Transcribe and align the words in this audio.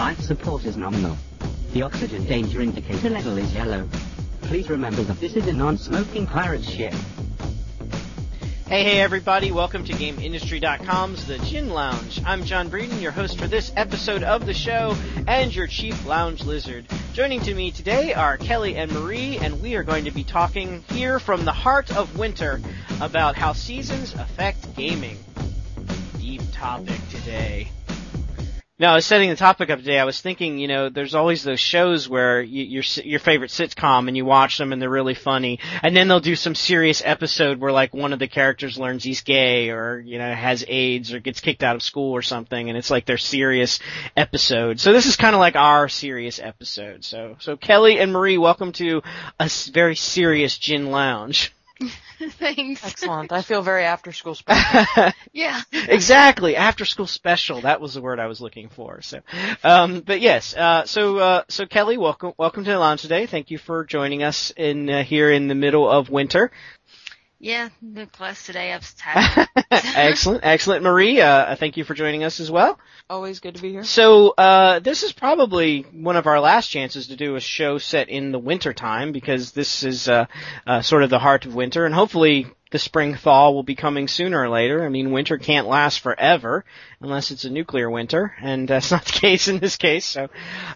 Life 0.00 0.20
support 0.22 0.64
is 0.64 0.78
nominal. 0.78 1.14
The 1.74 1.82
oxygen 1.82 2.24
danger 2.24 2.62
indicator 2.62 3.10
level 3.10 3.36
is 3.36 3.52
yellow. 3.52 3.86
Please 4.40 4.70
remember 4.70 5.02
that 5.02 5.20
this 5.20 5.36
is 5.36 5.46
a 5.46 5.52
non-smoking 5.52 6.26
pirate 6.26 6.64
ship. 6.64 6.94
Hey, 8.66 8.82
hey, 8.82 9.00
everybody. 9.02 9.52
Welcome 9.52 9.84
to 9.84 9.92
GameIndustry.com's 9.92 11.26
The 11.26 11.36
Gin 11.40 11.68
Lounge. 11.68 12.18
I'm 12.24 12.46
John 12.46 12.70
Breeden, 12.70 13.02
your 13.02 13.10
host 13.10 13.38
for 13.38 13.46
this 13.46 13.72
episode 13.76 14.22
of 14.22 14.46
the 14.46 14.54
show, 14.54 14.96
and 15.28 15.54
your 15.54 15.66
chief 15.66 16.06
lounge 16.06 16.44
lizard. 16.44 16.86
Joining 17.12 17.42
to 17.42 17.52
me 17.52 17.70
today 17.70 18.14
are 18.14 18.38
Kelly 18.38 18.76
and 18.76 18.90
Marie, 18.92 19.36
and 19.36 19.60
we 19.60 19.74
are 19.74 19.82
going 19.82 20.06
to 20.06 20.10
be 20.10 20.24
talking 20.24 20.82
here 20.88 21.20
from 21.20 21.44
the 21.44 21.52
heart 21.52 21.94
of 21.94 22.18
winter 22.18 22.62
about 23.02 23.36
how 23.36 23.52
seasons 23.52 24.14
affect 24.14 24.74
gaming. 24.76 25.18
Deep 26.18 26.40
topic 26.52 27.06
today. 27.10 27.68
Now, 28.80 28.92
I 28.92 28.94
was 28.94 29.04
setting 29.04 29.28
the 29.28 29.36
topic 29.36 29.68
up 29.68 29.80
today. 29.80 29.98
I 29.98 30.04
was 30.04 30.22
thinking, 30.22 30.58
you 30.58 30.66
know, 30.66 30.88
there's 30.88 31.14
always 31.14 31.42
those 31.42 31.60
shows 31.60 32.08
where 32.08 32.40
you, 32.40 32.64
your 32.64 32.82
your 33.04 33.20
favorite 33.20 33.50
sitcom 33.50 34.08
and 34.08 34.16
you 34.16 34.24
watch 34.24 34.56
them 34.56 34.72
and 34.72 34.80
they're 34.80 34.88
really 34.88 35.12
funny, 35.12 35.58
and 35.82 35.94
then 35.94 36.08
they'll 36.08 36.18
do 36.18 36.34
some 36.34 36.54
serious 36.54 37.02
episode 37.04 37.60
where 37.60 37.72
like 37.72 37.92
one 37.92 38.14
of 38.14 38.18
the 38.18 38.26
characters 38.26 38.78
learns 38.78 39.04
he's 39.04 39.20
gay 39.20 39.68
or 39.68 40.00
you 40.00 40.16
know 40.16 40.32
has 40.32 40.64
AIDS 40.66 41.12
or 41.12 41.20
gets 41.20 41.40
kicked 41.40 41.62
out 41.62 41.76
of 41.76 41.82
school 41.82 42.12
or 42.12 42.22
something, 42.22 42.70
and 42.70 42.78
it's 42.78 42.90
like 42.90 43.04
their 43.04 43.18
serious 43.18 43.80
episode. 44.16 44.80
So 44.80 44.94
this 44.94 45.04
is 45.04 45.16
kind 45.16 45.34
of 45.34 45.40
like 45.40 45.56
our 45.56 45.90
serious 45.90 46.40
episode. 46.42 47.04
So 47.04 47.36
so 47.38 47.58
Kelly 47.58 47.98
and 47.98 48.14
Marie, 48.14 48.38
welcome 48.38 48.72
to 48.72 49.02
a 49.38 49.50
very 49.74 49.94
serious 49.94 50.56
gin 50.56 50.90
lounge. 50.90 51.52
Thanks. 52.38 52.84
Excellent. 52.84 53.32
I 53.32 53.42
feel 53.42 53.62
very 53.62 53.84
after 53.84 54.12
school 54.12 54.34
special. 54.36 55.12
Yeah. 55.32 55.60
exactly 55.72 56.56
after 56.56 56.84
school 56.84 57.06
special 57.06 57.62
that 57.62 57.80
was 57.80 57.94
the 57.94 58.00
word 58.02 58.18
i 58.18 58.26
was 58.26 58.40
looking 58.40 58.68
for 58.68 59.00
so 59.00 59.20
um 59.62 60.00
but 60.00 60.20
yes 60.20 60.54
uh 60.54 60.84
so 60.84 61.18
uh 61.18 61.42
so 61.48 61.66
kelly 61.66 61.96
welcome 61.96 62.32
welcome 62.36 62.64
to 62.64 62.70
the 62.70 62.78
lounge 62.78 63.02
today 63.02 63.26
thank 63.26 63.50
you 63.50 63.58
for 63.58 63.84
joining 63.84 64.22
us 64.22 64.52
in 64.56 64.90
uh, 64.90 65.02
here 65.04 65.30
in 65.30 65.48
the 65.48 65.54
middle 65.54 65.88
of 65.88 66.10
winter 66.10 66.50
Yeah, 67.42 67.70
no 67.80 68.04
class 68.04 68.44
today. 68.44 68.70
I 68.72 68.76
was 68.76 68.92
tired. 68.94 69.48
excellent 69.70 70.40
excellent 70.44 70.82
marie 70.82 71.20
uh 71.20 71.54
thank 71.56 71.76
you 71.76 71.84
for 71.84 71.94
joining 71.94 72.22
us 72.24 72.40
as 72.40 72.50
well 72.50 72.78
Always 73.08 73.38
good 73.40 73.54
to 73.54 73.62
be 73.62 73.70
here. 73.70 73.84
so 73.84 74.30
uh 74.30 74.80
this 74.80 75.02
is 75.04 75.12
probably 75.12 75.82
one 75.92 76.16
of 76.16 76.26
our 76.26 76.40
last 76.40 76.68
chances 76.68 77.06
to 77.08 77.16
do 77.16 77.36
a 77.36 77.40
show 77.40 77.78
set 77.78 78.08
in 78.08 78.32
the 78.32 78.38
winter 78.38 78.72
time 78.72 79.12
because 79.12 79.52
this 79.52 79.82
is 79.84 80.08
uh, 80.08 80.26
uh 80.66 80.82
sort 80.82 81.02
of 81.04 81.10
the 81.10 81.18
heart 81.20 81.46
of 81.46 81.54
winter 81.54 81.86
and 81.86 81.94
hopefully 81.94 82.46
the 82.70 82.78
spring 82.78 83.14
thaw 83.16 83.50
will 83.50 83.62
be 83.62 83.74
coming 83.74 84.06
sooner 84.08 84.40
or 84.40 84.48
later. 84.48 84.84
I 84.84 84.88
mean, 84.88 85.10
winter 85.10 85.38
can't 85.38 85.66
last 85.66 86.00
forever 86.00 86.64
unless 87.00 87.30
it's 87.30 87.44
a 87.44 87.50
nuclear 87.50 87.90
winter, 87.90 88.34
and 88.40 88.68
that's 88.68 88.90
not 88.90 89.04
the 89.04 89.12
case 89.20 89.48
in 89.48 89.58
this 89.58 89.76
case. 89.76 90.06
So, 90.06 90.28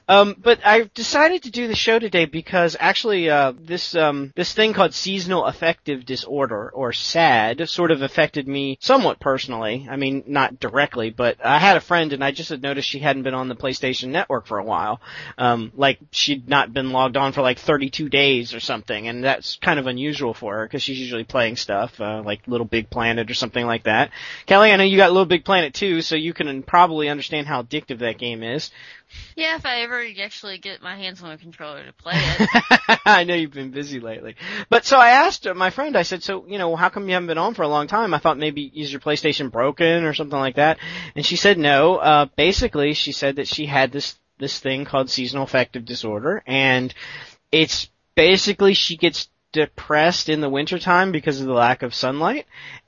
um, 0.08 0.36
but 0.42 0.58
I've 0.64 0.92
decided 0.94 1.44
to 1.44 1.50
do 1.50 1.68
the 1.68 1.76
show 1.76 1.98
today 1.98 2.24
because 2.24 2.76
actually, 2.78 3.30
uh, 3.30 3.52
this 3.58 3.94
um, 3.94 4.32
this 4.34 4.52
thing 4.52 4.72
called 4.72 4.94
seasonal 4.94 5.44
affective 5.44 6.04
disorder 6.04 6.70
or 6.70 6.92
SAD 6.92 7.68
sort 7.68 7.90
of 7.90 8.02
affected 8.02 8.48
me 8.48 8.78
somewhat 8.80 9.20
personally. 9.20 9.86
I 9.88 9.96
mean, 9.96 10.24
not 10.26 10.58
directly, 10.58 11.10
but 11.10 11.44
I 11.44 11.58
had 11.58 11.76
a 11.76 11.80
friend, 11.80 12.12
and 12.12 12.24
I 12.24 12.32
just 12.32 12.50
had 12.50 12.62
noticed 12.62 12.88
she 12.88 12.98
hadn't 12.98 13.22
been 13.22 13.34
on 13.34 13.48
the 13.48 13.56
PlayStation 13.56 14.08
Network 14.08 14.46
for 14.46 14.58
a 14.58 14.64
while. 14.64 15.00
Um, 15.38 15.72
like 15.76 15.98
she'd 16.10 16.48
not 16.48 16.72
been 16.72 16.90
logged 16.90 17.16
on 17.16 17.32
for 17.32 17.42
like 17.42 17.58
32 17.58 18.08
days 18.08 18.52
or 18.52 18.60
something, 18.60 19.06
and 19.06 19.22
that's 19.22 19.56
kind 19.56 19.78
of 19.78 19.86
unusual 19.86 20.34
for 20.34 20.56
her 20.56 20.66
because 20.66 20.82
she's 20.82 20.98
usually 20.98 21.24
playing 21.24 21.56
stuff 21.56 21.83
uh, 22.00 22.22
like 22.22 22.46
Little 22.46 22.66
Big 22.66 22.90
Planet 22.90 23.30
or 23.30 23.34
something 23.34 23.64
like 23.66 23.84
that. 23.84 24.10
Kelly, 24.46 24.70
I 24.70 24.76
know 24.76 24.84
you 24.84 24.96
got 24.96 25.12
Little 25.12 25.26
Big 25.26 25.44
Planet 25.44 25.74
too, 25.74 26.02
so 26.02 26.16
you 26.16 26.32
can 26.32 26.62
probably 26.62 27.08
understand 27.08 27.46
how 27.46 27.62
addictive 27.62 28.00
that 28.00 28.18
game 28.18 28.42
is. 28.42 28.70
yeah, 29.36 29.56
if 29.56 29.66
I 29.66 29.82
ever 29.82 30.04
actually 30.22 30.58
get 30.58 30.82
my 30.82 30.96
hands 30.96 31.22
on 31.22 31.30
a 31.30 31.38
controller 31.38 31.84
to 31.84 31.92
play 31.92 32.14
it. 32.16 33.00
I 33.06 33.24
know 33.24 33.34
you've 33.34 33.52
been 33.52 33.70
busy 33.70 34.00
lately. 34.00 34.36
But 34.68 34.84
so 34.84 34.98
I 34.98 35.10
asked 35.10 35.46
my 35.54 35.70
friend, 35.70 35.96
I 35.96 36.02
said, 36.02 36.22
so, 36.22 36.46
you 36.46 36.58
know, 36.58 36.76
how 36.76 36.88
come 36.88 37.08
you 37.08 37.14
haven't 37.14 37.28
been 37.28 37.38
on 37.38 37.54
for 37.54 37.62
a 37.62 37.68
long 37.68 37.86
time? 37.86 38.14
I 38.14 38.18
thought 38.18 38.38
maybe 38.38 38.64
is 38.64 38.92
your 38.92 39.00
PlayStation 39.00 39.50
broken 39.50 40.04
or 40.04 40.14
something 40.14 40.38
like 40.38 40.56
that? 40.56 40.78
And 41.14 41.24
she 41.24 41.36
said 41.36 41.58
no. 41.58 41.96
Uh, 41.96 42.26
basically 42.36 42.94
she 42.94 43.12
said 43.12 43.36
that 43.36 43.48
she 43.48 43.66
had 43.66 43.92
this, 43.92 44.18
this 44.38 44.58
thing 44.58 44.84
called 44.84 45.10
seasonal 45.10 45.44
affective 45.44 45.84
disorder 45.84 46.42
and 46.46 46.92
it's 47.52 47.88
basically 48.14 48.74
she 48.74 48.96
gets 48.96 49.28
depressed 49.54 50.28
in 50.28 50.40
the 50.40 50.50
wintertime 50.50 51.12
because 51.12 51.40
of 51.40 51.46
the 51.46 51.52
lack 51.54 51.82
of 51.82 51.94
sunlight 51.94 52.44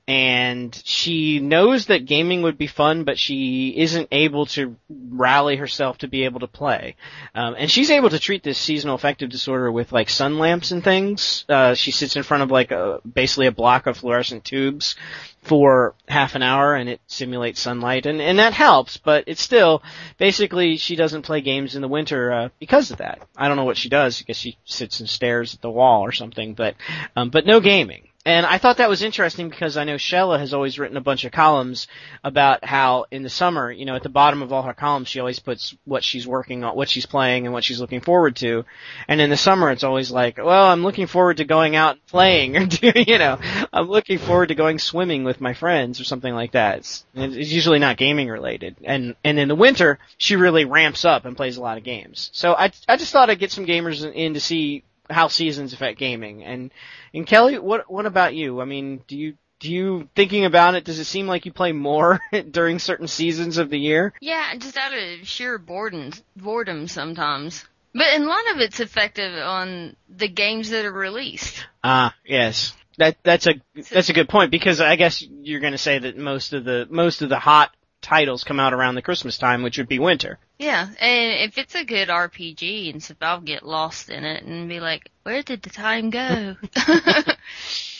and 0.07 0.73
she 0.85 1.39
knows 1.39 1.87
that 1.87 2.05
gaming 2.05 2.41
would 2.43 2.57
be 2.57 2.67
fun, 2.67 3.03
but 3.03 3.19
she 3.19 3.73
isn't 3.75 4.07
able 4.13 4.45
to 4.45 4.77
rally 4.89 5.57
herself 5.57 5.97
to 5.97 6.07
be 6.07 6.23
able 6.23 6.39
to 6.39 6.47
play. 6.47 6.95
Um, 7.35 7.55
and 7.57 7.69
she's 7.69 7.91
able 7.91 8.09
to 8.11 8.19
treat 8.19 8.41
this 8.41 8.57
seasonal 8.57 8.95
affective 8.95 9.29
disorder 9.29 9.69
with 9.69 9.91
like 9.91 10.09
sun 10.09 10.39
lamps 10.39 10.71
and 10.71 10.81
things. 10.81 11.43
Uh, 11.49 11.73
she 11.73 11.91
sits 11.91 12.15
in 12.15 12.23
front 12.23 12.43
of 12.43 12.51
like 12.51 12.71
a, 12.71 13.01
basically 13.01 13.47
a 13.47 13.51
block 13.51 13.85
of 13.85 13.97
fluorescent 13.97 14.45
tubes 14.45 14.95
for 15.41 15.93
half 16.07 16.35
an 16.35 16.43
hour 16.43 16.73
and 16.73 16.87
it 16.87 17.01
simulates 17.07 17.59
sunlight 17.59 18.05
and, 18.05 18.21
and 18.21 18.39
that 18.39 18.53
helps, 18.53 18.95
but 18.95 19.25
it's 19.27 19.41
still, 19.41 19.83
basically 20.17 20.77
she 20.77 20.95
doesn't 20.95 21.23
play 21.23 21.41
games 21.41 21.75
in 21.75 21.81
the 21.81 21.87
winter, 21.89 22.31
uh, 22.31 22.49
because 22.59 22.91
of 22.91 22.99
that. 22.99 23.19
I 23.35 23.49
don't 23.49 23.57
know 23.57 23.65
what 23.65 23.77
she 23.77 23.89
does. 23.89 24.21
I 24.21 24.23
guess 24.23 24.37
she 24.37 24.57
sits 24.63 25.01
and 25.01 25.09
stares 25.09 25.53
at 25.53 25.61
the 25.61 25.69
wall 25.69 26.03
or 26.03 26.13
something, 26.13 26.53
but, 26.53 26.75
um, 27.17 27.29
but 27.29 27.45
no 27.45 27.59
gaming. 27.59 28.06
And 28.27 28.45
I 28.45 28.57
thought 28.57 28.79
that 28.79 28.89
was 28.89 29.03
interesting 29.03 29.47
because 29.47 29.77
I 29.77 29.85
know 29.85 29.95
Shella 29.95 30.37
has 30.37 30.53
always 30.53 30.77
written 30.77 30.97
a 30.97 31.01
bunch 31.01 31.23
of 31.23 31.31
columns 31.31 31.87
about 32.25 32.65
how 32.65 33.05
in 33.09 33.23
the 33.23 33.29
summer, 33.29 33.71
you 33.71 33.85
know, 33.85 33.95
at 33.95 34.03
the 34.03 34.09
bottom 34.09 34.41
of 34.41 34.51
all 34.51 34.63
her 34.63 34.73
columns, 34.73 35.07
she 35.07 35.21
always 35.21 35.39
puts 35.39 35.73
what 35.85 36.03
she's 36.03 36.27
working 36.27 36.65
on, 36.65 36.75
what 36.75 36.89
she's 36.89 37.05
playing 37.05 37.45
and 37.45 37.53
what 37.53 37.63
she's 37.63 37.79
looking 37.79 38.01
forward 38.01 38.35
to. 38.35 38.65
And 39.07 39.21
in 39.21 39.29
the 39.29 39.37
summer, 39.37 39.71
it's 39.71 39.85
always 39.85 40.11
like, 40.11 40.39
well, 40.39 40.65
I'm 40.65 40.83
looking 40.83 41.07
forward 41.07 41.37
to 41.37 41.45
going 41.45 41.77
out 41.77 41.91
and 41.95 42.05
playing 42.07 42.57
or 42.57 42.65
do, 42.65 42.91
you 42.95 43.17
know, 43.17 43.39
I'm 43.71 43.87
looking 43.87 44.17
forward 44.17 44.47
to 44.47 44.55
going 44.55 44.77
swimming 44.77 45.23
with 45.23 45.39
my 45.39 45.53
friends 45.53 46.01
or 46.01 46.03
something 46.03 46.33
like 46.33 46.51
that. 46.51 46.79
It's, 46.79 47.05
it's 47.15 47.49
usually 47.49 47.79
not 47.79 47.95
gaming 47.95 48.27
related. 48.27 48.75
And, 48.83 49.15
and 49.23 49.39
in 49.39 49.47
the 49.47 49.55
winter, 49.55 49.99
she 50.17 50.35
really 50.35 50.65
ramps 50.65 51.05
up 51.05 51.23
and 51.23 51.37
plays 51.37 51.55
a 51.55 51.61
lot 51.61 51.77
of 51.77 51.85
games. 51.85 52.29
So 52.33 52.53
I, 52.53 52.73
I 52.89 52.97
just 52.97 53.13
thought 53.13 53.29
I'd 53.29 53.39
get 53.39 53.53
some 53.53 53.65
gamers 53.65 54.03
in 54.03 54.33
to 54.33 54.41
see 54.41 54.83
how 55.09 55.27
seasons 55.27 55.73
affect 55.73 55.99
gaming. 55.99 56.43
And 56.43 56.71
and 57.13 57.25
Kelly, 57.25 57.59
what 57.59 57.91
what 57.91 58.05
about 58.05 58.35
you? 58.35 58.61
I 58.61 58.65
mean, 58.65 59.03
do 59.07 59.17
you 59.17 59.35
do 59.59 59.71
you 59.71 60.09
thinking 60.15 60.45
about 60.45 60.75
it? 60.75 60.83
Does 60.83 60.99
it 60.99 61.05
seem 61.05 61.27
like 61.27 61.45
you 61.45 61.51
play 61.51 61.71
more 61.71 62.19
during 62.51 62.79
certain 62.79 63.07
seasons 63.07 63.57
of 63.57 63.69
the 63.69 63.79
year? 63.79 64.13
yeah, 64.21 64.53
just 64.57 64.77
out 64.77 64.93
of 64.93 65.27
sheer 65.27 65.57
boredom, 65.57 66.11
boredom 66.35 66.87
sometimes. 66.87 67.65
But 67.93 68.15
a 68.15 68.19
lot 68.19 68.51
of 68.51 68.59
it's 68.59 68.79
effective 68.79 69.33
on 69.39 69.95
the 70.07 70.27
games 70.27 70.69
that 70.69 70.85
are 70.85 70.91
released. 70.91 71.65
Ah, 71.83 72.13
yes. 72.25 72.73
That 72.97 73.17
that's 73.23 73.47
a 73.47 73.55
that's 73.91 74.09
a 74.09 74.13
good 74.13 74.29
point 74.29 74.51
because 74.51 74.81
I 74.81 74.95
guess 74.95 75.21
you're 75.21 75.59
going 75.59 75.73
to 75.73 75.77
say 75.77 75.99
that 75.99 76.17
most 76.17 76.53
of 76.53 76.63
the 76.63 76.87
most 76.89 77.21
of 77.21 77.29
the 77.29 77.39
hot 77.39 77.75
titles 78.01 78.43
come 78.43 78.59
out 78.59 78.73
around 78.73 78.95
the 78.95 79.01
Christmas 79.01 79.37
time, 79.37 79.63
which 79.63 79.77
would 79.77 79.87
be 79.87 79.99
winter. 79.99 80.39
Yeah, 80.57 80.87
and 80.99 81.49
if 81.49 81.57
it's 81.57 81.75
a 81.75 81.83
good 81.85 82.09
RPG 82.09 82.91
and 82.91 83.03
stuff, 83.03 83.17
I'll 83.21 83.41
get 83.41 83.65
lost 83.65 84.09
in 84.09 84.23
it 84.23 84.43
and 84.43 84.69
be 84.69 84.79
like, 84.79 85.09
where 85.23 85.43
did 85.43 85.61
the 85.61 85.69
time 85.69 86.09
go? 86.09 86.55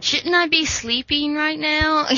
Shouldn't 0.00 0.34
I 0.34 0.48
be 0.48 0.64
sleeping 0.64 1.34
right 1.34 1.58
now? 1.58 2.06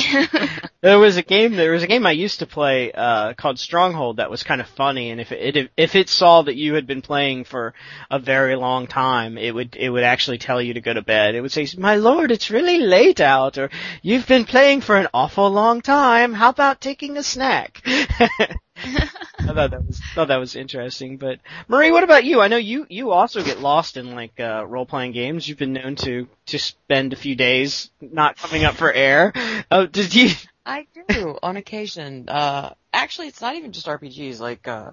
There 0.82 0.98
was 0.98 1.16
a 1.16 1.22
game. 1.22 1.54
There 1.54 1.70
was 1.70 1.84
a 1.84 1.86
game 1.86 2.04
I 2.06 2.10
used 2.10 2.40
to 2.40 2.46
play 2.46 2.90
uh, 2.90 3.34
called 3.34 3.60
Stronghold 3.60 4.16
that 4.16 4.32
was 4.32 4.42
kind 4.42 4.60
of 4.60 4.66
funny, 4.66 5.10
and 5.10 5.20
if 5.20 5.30
it 5.30 5.70
if 5.76 5.94
it 5.94 6.08
saw 6.08 6.42
that 6.42 6.56
you 6.56 6.74
had 6.74 6.88
been 6.88 7.02
playing 7.02 7.44
for 7.44 7.72
a 8.10 8.18
very 8.18 8.56
long 8.56 8.88
time, 8.88 9.38
it 9.38 9.54
would 9.54 9.76
it 9.76 9.90
would 9.90 10.02
actually 10.02 10.38
tell 10.38 10.60
you 10.60 10.74
to 10.74 10.80
go 10.80 10.92
to 10.92 11.00
bed. 11.00 11.36
It 11.36 11.40
would 11.40 11.52
say, 11.52 11.68
"My 11.78 11.94
lord, 11.94 12.32
it's 12.32 12.50
really 12.50 12.80
late 12.80 13.20
out," 13.20 13.58
or 13.58 13.70
"You've 14.02 14.26
been 14.26 14.44
playing 14.44 14.80
for 14.80 14.96
an 14.96 15.06
awful 15.14 15.48
long 15.50 15.82
time. 15.82 16.32
How 16.32 16.48
about 16.48 16.80
taking 16.80 17.16
a 17.16 17.22
snack?" 17.22 17.80
I 19.52 19.54
thought 19.54 19.70
that 19.70 19.86
was 19.86 20.00
thought 20.14 20.28
that 20.28 20.36
was 20.38 20.56
interesting. 20.56 21.18
But 21.18 21.40
Marie, 21.68 21.90
what 21.90 22.04
about 22.04 22.24
you? 22.24 22.40
I 22.40 22.48
know 22.48 22.56
you 22.56 22.86
you 22.88 23.10
also 23.10 23.42
get 23.42 23.60
lost 23.60 23.96
in 23.96 24.14
like 24.14 24.40
uh, 24.40 24.64
role 24.66 24.86
playing 24.86 25.12
games. 25.12 25.46
You've 25.48 25.58
been 25.58 25.74
known 25.74 25.96
to 25.96 26.26
to 26.46 26.58
spend 26.58 27.12
a 27.12 27.16
few 27.16 27.34
days 27.34 27.90
not 28.00 28.36
coming 28.36 28.64
up 28.64 28.74
for 28.74 28.92
air. 28.92 29.32
Oh, 29.70 29.86
did 29.86 30.14
you? 30.14 30.30
I 30.64 30.86
do 31.08 31.38
on 31.42 31.56
occasion. 31.56 32.28
Uh, 32.28 32.74
actually, 32.92 33.28
it's 33.28 33.40
not 33.40 33.56
even 33.56 33.72
just 33.72 33.86
RPGs. 33.86 34.40
Like, 34.40 34.68
uh, 34.68 34.92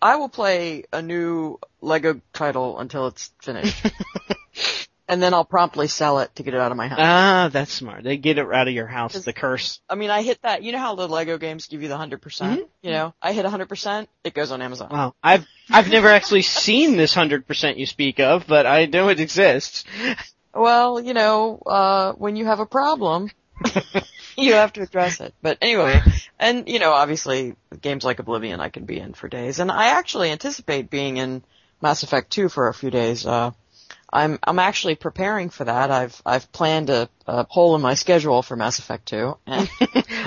I 0.00 0.16
will 0.16 0.28
play 0.28 0.84
a 0.92 1.02
new 1.02 1.58
Lego 1.80 2.20
title 2.32 2.78
until 2.78 3.06
it's 3.06 3.32
finished. 3.40 3.86
and 5.10 5.20
then 5.20 5.34
I'll 5.34 5.44
promptly 5.44 5.88
sell 5.88 6.20
it 6.20 6.32
to 6.36 6.44
get 6.44 6.54
it 6.54 6.60
out 6.60 6.70
of 6.70 6.76
my 6.76 6.86
house. 6.86 6.98
Ah, 7.02 7.50
that's 7.52 7.72
smart. 7.72 8.04
They 8.04 8.16
get 8.16 8.38
it 8.38 8.46
out 8.46 8.68
of 8.68 8.72
your 8.74 8.86
house. 8.86 9.12
The 9.24 9.32
curse. 9.32 9.80
I 9.88 9.96
mean, 9.96 10.08
I 10.08 10.22
hit 10.22 10.40
that. 10.42 10.62
You 10.62 10.70
know 10.70 10.78
how 10.78 10.94
the 10.94 11.08
Lego 11.08 11.36
games 11.36 11.66
give 11.66 11.82
you 11.82 11.88
the 11.88 11.96
100%? 11.96 12.20
percent 12.20 12.68
You 12.80 12.92
know, 12.92 13.12
I 13.20 13.32
hit 13.32 13.44
100%, 13.44 14.06
it 14.22 14.34
goes 14.34 14.52
on 14.52 14.62
Amazon. 14.62 14.88
Wow. 14.90 15.14
I've 15.20 15.46
I've 15.68 15.90
never 15.90 16.08
actually 16.08 16.42
seen 16.42 16.96
this 16.96 17.12
hundred 17.12 17.46
percent 17.46 17.76
you 17.76 17.86
speak 17.86 18.20
of, 18.20 18.46
but 18.46 18.66
I 18.66 18.86
know 18.86 19.08
it 19.08 19.18
exists. 19.18 19.84
Well, 20.54 21.00
you 21.00 21.14
know, 21.14 21.60
uh, 21.66 22.12
when 22.12 22.36
you 22.36 22.46
have 22.46 22.60
a 22.60 22.66
problem, 22.66 23.30
you 24.36 24.54
have 24.54 24.72
to 24.74 24.82
address 24.82 25.20
it. 25.20 25.34
But 25.42 25.58
anyway, 25.60 26.00
and 26.38 26.68
you 26.68 26.78
know, 26.78 26.92
obviously, 26.92 27.56
games 27.80 28.04
like 28.04 28.18
Oblivion 28.20 28.60
I 28.60 28.68
can 28.68 28.84
be 28.84 28.98
in 28.98 29.14
for 29.14 29.28
days, 29.28 29.58
and 29.58 29.70
I 29.70 29.98
actually 29.98 30.30
anticipate 30.30 30.90
being 30.90 31.16
in 31.16 31.42
Mass 31.82 32.02
Effect 32.02 32.30
2 32.30 32.48
for 32.48 32.68
a 32.68 32.74
few 32.74 32.90
days. 32.90 33.26
Uh, 33.26 33.52
I'm 34.12 34.38
I'm 34.42 34.58
actually 34.58 34.96
preparing 34.96 35.50
for 35.50 35.64
that. 35.64 35.90
I've 35.90 36.20
I've 36.26 36.50
planned 36.52 36.90
a, 36.90 37.08
a 37.26 37.46
hole 37.48 37.76
in 37.76 37.80
my 37.82 37.94
schedule 37.94 38.42
for 38.42 38.56
Mass 38.56 38.78
Effect 38.78 39.06
2. 39.06 39.36
And 39.46 39.70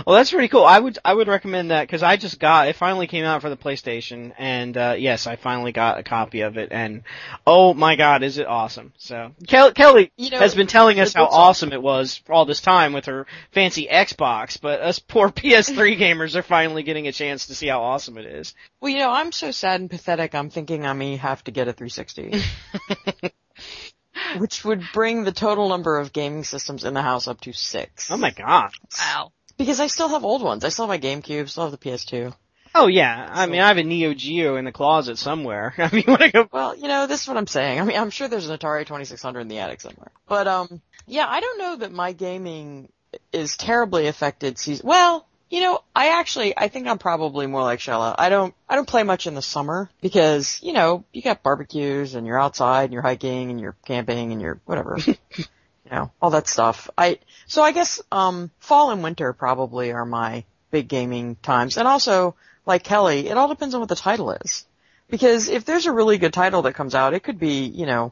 well, 0.05 0.15
that's 0.15 0.31
pretty 0.31 0.47
cool. 0.47 0.63
I 0.63 0.79
would 0.79 0.97
I 1.03 1.13
would 1.13 1.27
recommend 1.27 1.71
that 1.71 1.81
because 1.81 2.01
I 2.03 2.15
just 2.15 2.39
got 2.39 2.67
it. 2.67 2.75
Finally 2.75 3.07
came 3.07 3.25
out 3.25 3.41
for 3.41 3.49
the 3.49 3.57
PlayStation, 3.57 4.33
and 4.37 4.77
uh, 4.77 4.95
yes, 4.97 5.27
I 5.27 5.35
finally 5.35 5.73
got 5.73 5.99
a 5.99 6.03
copy 6.03 6.41
of 6.41 6.57
it. 6.57 6.71
And 6.71 7.03
oh 7.45 7.73
my 7.73 7.95
God, 7.95 8.23
is 8.23 8.37
it 8.37 8.47
awesome! 8.47 8.93
So 8.97 9.31
Kelly, 9.47 9.73
Kelly 9.73 10.11
You 10.17 10.29
know, 10.29 10.39
has 10.39 10.55
been 10.55 10.67
telling 10.67 10.99
us 10.99 11.13
how 11.13 11.25
awesome 11.25 11.73
it 11.73 11.81
was 11.81 12.17
for 12.17 12.33
all 12.33 12.45
this 12.45 12.61
time 12.61 12.93
with 12.93 13.05
her 13.05 13.27
fancy 13.51 13.87
Xbox, 13.91 14.59
but 14.59 14.79
us 14.79 14.99
poor 14.99 15.29
PS3 15.31 15.97
gamers 15.99 16.35
are 16.35 16.43
finally 16.43 16.83
getting 16.83 17.07
a 17.07 17.11
chance 17.11 17.47
to 17.47 17.55
see 17.55 17.67
how 17.67 17.81
awesome 17.81 18.17
it 18.17 18.25
is. 18.25 18.53
well, 18.81 18.91
you 18.91 18.99
know, 18.99 19.11
I'm 19.11 19.31
so 19.31 19.51
sad 19.51 19.81
and 19.81 19.89
pathetic. 19.89 20.35
I'm 20.35 20.49
thinking 20.49 20.85
I 20.85 20.93
may 20.93 21.17
have 21.17 21.43
to 21.45 21.51
get 21.51 21.67
a 21.67 21.73
360, 21.73 22.41
which 24.37 24.63
would 24.65 24.83
bring 24.93 25.23
the 25.23 25.31
total 25.31 25.69
number 25.69 25.99
of 25.99 26.13
gaming 26.13 26.43
systems 26.43 26.83
in 26.83 26.93
the 26.93 27.01
house 27.01 27.27
up 27.27 27.41
to 27.41 27.53
six. 27.53 28.09
Oh 28.11 28.17
my 28.17 28.31
God! 28.31 28.71
Wow. 28.99 29.31
Because 29.57 29.79
I 29.79 29.87
still 29.87 30.09
have 30.09 30.23
old 30.23 30.41
ones. 30.41 30.65
I 30.65 30.69
still 30.69 30.87
have 30.87 31.01
my 31.01 31.07
GameCube, 31.07 31.47
still 31.49 31.63
have 31.63 31.71
the 31.71 31.77
PS2. 31.77 32.33
Oh 32.75 32.87
yeah, 32.87 33.29
I 33.31 33.45
mean 33.45 33.61
I 33.61 33.67
have 33.67 33.77
a 33.77 33.83
Neo 33.83 34.13
Geo 34.13 34.55
in 34.55 34.65
the 34.65 34.71
closet 34.71 35.17
somewhere. 35.17 35.75
I 35.77 35.93
mean 35.93 36.05
when 36.05 36.21
I 36.21 36.31
go 36.31 36.49
Well, 36.51 36.75
you 36.75 36.87
know, 36.87 37.05
this 37.05 37.21
is 37.21 37.27
what 37.27 37.37
I'm 37.37 37.47
saying. 37.47 37.79
I 37.79 37.83
mean, 37.83 37.97
I'm 37.97 38.09
sure 38.09 38.27
there's 38.27 38.49
an 38.49 38.57
Atari 38.57 38.85
2600 38.85 39.41
in 39.41 39.47
the 39.47 39.59
attic 39.59 39.81
somewhere. 39.81 40.11
But, 40.27 40.47
um, 40.47 40.81
yeah, 41.05 41.27
I 41.27 41.39
don't 41.39 41.59
know 41.59 41.75
that 41.77 41.91
my 41.91 42.13
gaming 42.13 42.89
is 43.31 43.57
terribly 43.57 44.07
affected 44.07 44.57
season. 44.57 44.87
Well, 44.87 45.27
you 45.53 45.59
know, 45.59 45.83
I 45.95 46.19
actually, 46.19 46.57
I 46.57 46.67
think 46.67 46.87
I'm 46.87 46.97
probably 46.97 47.45
more 47.45 47.61
like 47.61 47.77
Shella. 47.77 48.15
I 48.17 48.29
don't, 48.29 48.55
I 48.67 48.73
don't 48.73 48.87
play 48.87 49.03
much 49.03 49.27
in 49.27 49.35
the 49.35 49.41
summer 49.43 49.87
because, 50.01 50.59
you 50.63 50.73
know, 50.73 51.05
you 51.13 51.21
got 51.21 51.43
barbecues 51.43 52.15
and 52.15 52.25
you're 52.25 52.39
outside 52.39 52.85
and 52.85 52.93
you're 52.93 53.03
hiking 53.03 53.51
and 53.51 53.61
you're 53.61 53.75
camping 53.85 54.31
and 54.31 54.41
you're 54.41 54.59
whatever. 54.65 54.97
you 55.05 55.15
know, 55.91 56.11
all 56.19 56.31
that 56.31 56.47
stuff. 56.47 56.89
I, 56.97 57.19
so 57.45 57.61
I 57.61 57.71
guess, 57.71 58.01
um, 58.11 58.49
fall 58.57 58.89
and 58.89 59.03
winter 59.03 59.31
probably 59.31 59.91
are 59.91 60.07
my 60.07 60.43
big 60.71 60.87
gaming 60.87 61.35
times. 61.35 61.77
And 61.77 61.87
also, 61.87 62.33
like 62.65 62.83
Kelly, 62.83 63.27
it 63.27 63.37
all 63.37 63.47
depends 63.47 63.75
on 63.75 63.79
what 63.79 63.89
the 63.89 63.95
title 63.95 64.31
is. 64.31 64.65
Because 65.07 65.49
if 65.49 65.65
there's 65.65 65.85
a 65.85 65.91
really 65.91 66.17
good 66.17 66.33
title 66.33 66.63
that 66.63 66.73
comes 66.73 66.95
out, 66.95 67.13
it 67.13 67.21
could 67.21 67.37
be, 67.37 67.65
you 67.65 67.85
know, 67.85 68.11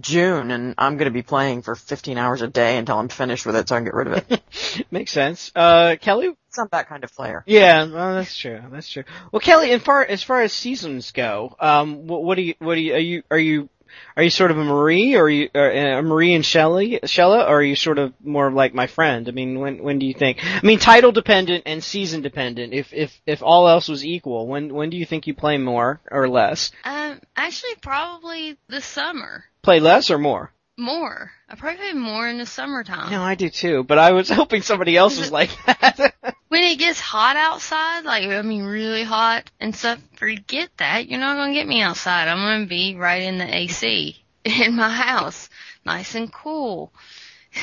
June 0.00 0.50
and 0.50 0.74
I'm 0.78 0.96
gonna 0.96 1.10
be 1.10 1.22
playing 1.22 1.62
for 1.62 1.74
15 1.74 2.18
hours 2.18 2.42
a 2.42 2.48
day 2.48 2.76
until 2.76 2.98
I'm 2.98 3.08
finished 3.08 3.46
with 3.46 3.56
it 3.56 3.68
so 3.68 3.76
I 3.76 3.78
can 3.78 3.84
get 3.84 3.94
rid 3.94 4.06
of 4.08 4.30
it. 4.30 4.86
makes 4.90 5.12
sense. 5.12 5.52
Uh, 5.54 5.96
Kelly, 6.00 6.34
it's 6.48 6.58
not 6.58 6.70
that 6.70 6.88
kind 6.88 7.04
of 7.04 7.12
player. 7.14 7.42
Yeah, 7.46 7.84
well, 7.84 8.14
that's 8.14 8.36
true. 8.36 8.60
That's 8.70 8.88
true. 8.88 9.04
Well, 9.32 9.40
Kelly, 9.40 9.70
as 9.72 9.82
far 9.82 10.02
as 10.04 10.22
far 10.22 10.42
as 10.42 10.52
seasons 10.52 11.12
go, 11.12 11.56
um, 11.58 12.06
what, 12.06 12.22
what 12.22 12.34
do 12.36 12.42
you 12.42 12.54
what 12.58 12.74
do 12.76 12.80
you 12.80 12.94
are 12.94 12.98
you 12.98 13.22
are 13.30 13.38
you 13.38 13.68
are 14.16 14.22
you 14.22 14.30
sort 14.30 14.50
of 14.50 14.58
a 14.58 14.64
Marie 14.64 15.14
or 15.16 15.24
are 15.24 15.30
you 15.30 15.48
or, 15.54 15.72
uh, 15.72 15.98
a 15.98 16.02
Marie 16.02 16.34
and 16.34 16.44
Shelley 16.44 17.00
Shella 17.04 17.48
or 17.48 17.58
are 17.58 17.62
you 17.62 17.76
sort 17.76 17.98
of 17.98 18.12
more 18.22 18.50
like 18.50 18.74
my 18.74 18.86
friend? 18.86 19.28
I 19.28 19.32
mean, 19.32 19.58
when 19.58 19.82
when 19.82 19.98
do 19.98 20.06
you 20.06 20.14
think? 20.14 20.38
I 20.42 20.60
mean, 20.64 20.78
title 20.78 21.12
dependent 21.12 21.64
and 21.66 21.82
season 21.82 22.22
dependent. 22.22 22.72
If 22.72 22.92
if 22.92 23.20
if 23.26 23.42
all 23.42 23.68
else 23.68 23.88
was 23.88 24.04
equal, 24.04 24.46
when 24.46 24.72
when 24.74 24.90
do 24.90 24.96
you 24.96 25.06
think 25.06 25.26
you 25.26 25.34
play 25.34 25.58
more 25.58 26.00
or 26.10 26.28
less? 26.28 26.70
Um, 26.84 27.20
actually, 27.36 27.74
probably 27.82 28.56
the 28.68 28.80
summer. 28.80 29.44
Play 29.62 29.80
less 29.80 30.10
or 30.10 30.18
more? 30.18 30.52
More. 30.76 31.30
I 31.48 31.54
probably 31.54 31.78
play 31.78 31.92
more 31.92 32.28
in 32.28 32.38
the 32.38 32.46
summertime. 32.46 33.10
No, 33.10 33.22
I 33.22 33.36
do 33.36 33.48
too. 33.48 33.84
But 33.84 33.98
I 33.98 34.12
was 34.12 34.28
hoping 34.40 34.62
somebody 34.62 34.96
else 34.96 35.18
was 35.18 35.30
like 35.30 35.50
that. 35.66 36.14
When 36.54 36.62
it 36.62 36.78
gets 36.78 37.00
hot 37.00 37.34
outside, 37.34 38.04
like, 38.04 38.28
I 38.28 38.40
mean 38.42 38.62
really 38.62 39.02
hot 39.02 39.50
and 39.58 39.74
stuff, 39.74 39.98
forget 40.14 40.70
that. 40.76 41.08
You're 41.08 41.18
not 41.18 41.34
gonna 41.34 41.52
get 41.52 41.66
me 41.66 41.82
outside. 41.82 42.28
I'm 42.28 42.38
gonna 42.38 42.66
be 42.66 42.94
right 42.94 43.24
in 43.24 43.38
the 43.38 43.56
AC 43.56 44.24
in 44.44 44.76
my 44.76 44.88
house. 44.88 45.50
Nice 45.84 46.14
and 46.14 46.32
cool. 46.32 46.92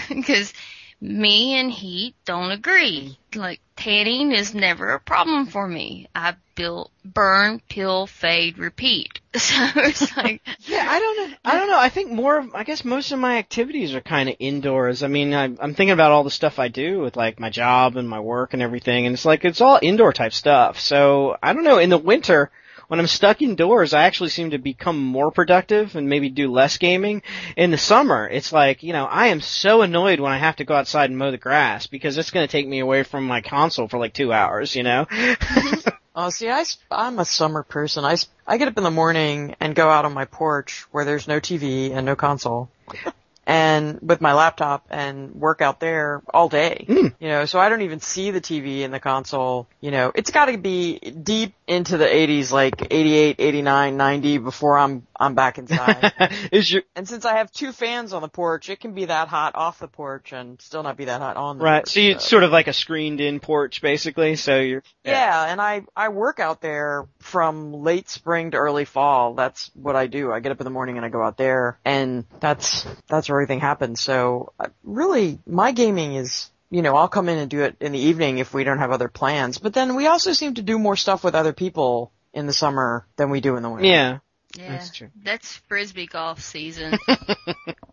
Cause 0.25 0.51
me 0.99 1.53
and 1.53 1.71
heat 1.71 2.15
don't 2.25 2.51
agree. 2.51 3.17
Like, 3.33 3.61
tanning 3.77 4.33
is 4.33 4.53
never 4.53 4.89
a 4.89 4.99
problem 4.99 5.45
for 5.45 5.65
me. 5.69 6.09
I 6.13 6.35
built, 6.55 6.91
burn, 7.05 7.61
peel, 7.69 8.07
fade, 8.07 8.57
repeat. 8.57 9.20
So 9.37 9.55
it's 9.75 10.15
like, 10.17 10.41
Yeah, 10.59 10.85
I 10.89 10.99
don't 10.99 11.17
know. 11.31 11.37
I 11.45 11.57
don't 11.57 11.69
know. 11.69 11.79
I 11.79 11.87
think 11.89 12.11
more 12.11 12.39
of, 12.39 12.53
I 12.53 12.63
guess 12.65 12.83
most 12.83 13.11
of 13.13 13.19
my 13.19 13.37
activities 13.37 13.95
are 13.95 14.01
kind 14.01 14.27
of 14.27 14.35
indoors. 14.39 15.03
I 15.03 15.07
mean, 15.07 15.33
I, 15.33 15.45
I'm 15.45 15.73
thinking 15.73 15.91
about 15.91 16.11
all 16.11 16.25
the 16.25 16.31
stuff 16.31 16.59
I 16.59 16.67
do 16.67 16.99
with 16.99 17.15
like 17.15 17.39
my 17.39 17.49
job 17.49 17.95
and 17.95 18.09
my 18.09 18.19
work 18.19 18.53
and 18.53 18.61
everything, 18.61 19.05
and 19.05 19.13
it's 19.13 19.23
like, 19.25 19.45
it's 19.45 19.61
all 19.61 19.79
indoor 19.81 20.11
type 20.11 20.33
stuff. 20.33 20.79
So, 20.79 21.37
I 21.41 21.53
don't 21.53 21.63
know, 21.63 21.77
in 21.77 21.89
the 21.89 21.97
winter, 21.97 22.51
when 22.89 22.99
I'm 22.99 23.07
stuck 23.07 23.41
indoors, 23.41 23.93
I 23.93 24.03
actually 24.03 24.31
seem 24.31 24.49
to 24.49 24.57
become 24.57 25.01
more 25.01 25.31
productive 25.31 25.95
and 25.95 26.09
maybe 26.09 26.27
do 26.29 26.51
less 26.51 26.77
gaming. 26.77 27.21
In 27.55 27.71
the 27.71 27.77
summer, 27.77 28.27
it's 28.27 28.51
like, 28.51 28.83
you 28.83 28.91
know, 28.91 29.05
I 29.05 29.27
am 29.27 29.39
so 29.39 29.81
annoyed 29.81 30.19
when 30.19 30.33
I 30.33 30.39
have 30.39 30.57
to 30.57 30.65
go 30.65 30.75
outside 30.75 31.09
and 31.09 31.17
mow 31.17 31.31
the 31.31 31.37
grass 31.37 31.87
because 31.87 32.17
it's 32.17 32.31
going 32.31 32.45
to 32.45 32.51
take 32.51 32.67
me 32.67 32.79
away 32.79 33.03
from 33.03 33.25
my 33.25 33.39
console 33.39 33.87
for 33.87 33.97
like 33.97 34.13
two 34.13 34.33
hours, 34.33 34.75
you 34.75 34.83
know? 34.83 35.05
Mm-hmm. 35.09 35.89
Oh, 36.15 36.29
see, 36.29 36.49
I, 36.49 36.65
am 36.91 37.19
a 37.19 37.25
summer 37.25 37.63
person. 37.63 38.03
I, 38.03 38.17
I 38.45 38.57
get 38.57 38.67
up 38.67 38.77
in 38.77 38.83
the 38.83 38.91
morning 38.91 39.55
and 39.59 39.73
go 39.73 39.89
out 39.89 40.05
on 40.05 40.13
my 40.13 40.25
porch 40.25 40.85
where 40.91 41.05
there's 41.05 41.27
no 41.27 41.39
TV 41.39 41.95
and 41.95 42.05
no 42.05 42.15
console. 42.15 42.69
and 43.47 43.99
with 44.01 44.21
my 44.21 44.33
laptop 44.33 44.85
and 44.89 45.35
work 45.35 45.61
out 45.61 45.79
there 45.79 46.21
all 46.33 46.47
day. 46.49 46.85
Mm. 46.87 47.13
You 47.19 47.27
know, 47.27 47.45
so 47.45 47.59
I 47.59 47.69
don't 47.69 47.81
even 47.81 47.99
see 47.99 48.31
the 48.31 48.41
TV 48.41 48.83
and 48.85 48.93
the 48.93 48.99
console. 48.99 49.67
You 49.79 49.91
know, 49.91 50.11
it's 50.13 50.31
gotta 50.31 50.57
be 50.57 50.99
deep 50.99 51.53
into 51.65 51.97
the 51.97 52.05
80s, 52.05 52.51
like 52.51 52.87
88, 52.91 53.37
89, 53.39 53.97
90 53.97 54.37
before 54.37 54.77
I'm, 54.77 55.07
I'm 55.21 55.35
back 55.35 55.59
inside. 55.59 56.13
Is 56.51 56.71
your, 56.71 56.81
and 56.95 57.07
since 57.07 57.25
I 57.25 57.37
have 57.37 57.51
two 57.51 57.71
fans 57.71 58.11
on 58.11 58.23
the 58.23 58.27
porch, 58.27 58.69
it 58.69 58.79
can 58.79 58.93
be 58.93 59.05
that 59.05 59.27
hot 59.27 59.53
off 59.55 59.77
the 59.77 59.87
porch 59.87 60.33
and 60.33 60.59
still 60.59 60.81
not 60.81 60.97
be 60.97 61.05
that 61.05 61.21
hot 61.21 61.37
on 61.37 61.59
the 61.59 61.63
right, 61.63 61.83
porch. 61.83 61.89
so 61.89 61.99
it's 61.99 62.27
sort 62.27 62.43
of 62.43 62.51
like 62.51 62.67
a 62.67 62.73
screened 62.73 63.21
in 63.21 63.39
porch 63.39 63.83
basically, 63.83 64.35
so 64.35 64.59
you're, 64.59 64.83
Yeah, 65.05 65.45
and 65.45 65.61
I 65.61 65.83
I 65.95 66.09
work 66.09 66.39
out 66.39 66.59
there 66.61 67.05
from 67.19 67.71
late 67.71 68.09
spring 68.09 68.51
to 68.51 68.57
early 68.57 68.85
fall. 68.85 69.35
That's 69.35 69.69
what 69.75 69.95
I 69.95 70.07
do. 70.07 70.31
I 70.31 70.39
get 70.39 70.51
up 70.51 70.59
in 70.59 70.65
the 70.65 70.71
morning 70.71 70.97
and 70.97 71.05
I 71.05 71.09
go 71.09 71.21
out 71.21 71.37
there, 71.37 71.77
and 71.85 72.25
that's 72.39 72.85
that's 73.07 73.29
where 73.29 73.39
everything 73.39 73.59
happens. 73.59 74.01
So 74.01 74.53
uh, 74.59 74.69
really, 74.83 75.39
my 75.45 75.71
gaming 75.71 76.15
is. 76.15 76.49
You 76.73 76.81
know, 76.81 76.95
I'll 76.95 77.09
come 77.09 77.27
in 77.27 77.37
and 77.37 77.49
do 77.49 77.63
it 77.63 77.75
in 77.81 77.91
the 77.91 77.99
evening 77.99 78.37
if 78.37 78.53
we 78.53 78.63
don't 78.63 78.77
have 78.77 78.91
other 78.91 79.09
plans. 79.09 79.57
But 79.57 79.73
then 79.73 79.93
we 79.93 80.07
also 80.07 80.31
seem 80.31 80.53
to 80.53 80.61
do 80.61 80.79
more 80.79 80.95
stuff 80.95 81.21
with 81.21 81.35
other 81.35 81.51
people 81.51 82.13
in 82.33 82.45
the 82.45 82.53
summer 82.53 83.05
than 83.17 83.29
we 83.29 83.41
do 83.41 83.57
in 83.57 83.63
the 83.63 83.69
winter. 83.69 83.85
yeah. 83.85 84.19
Yeah, 84.57 84.71
That's 84.71 84.95
true. 84.95 85.09
That's 85.23 85.57
frisbee 85.67 86.07
golf 86.07 86.41
season. 86.41 86.97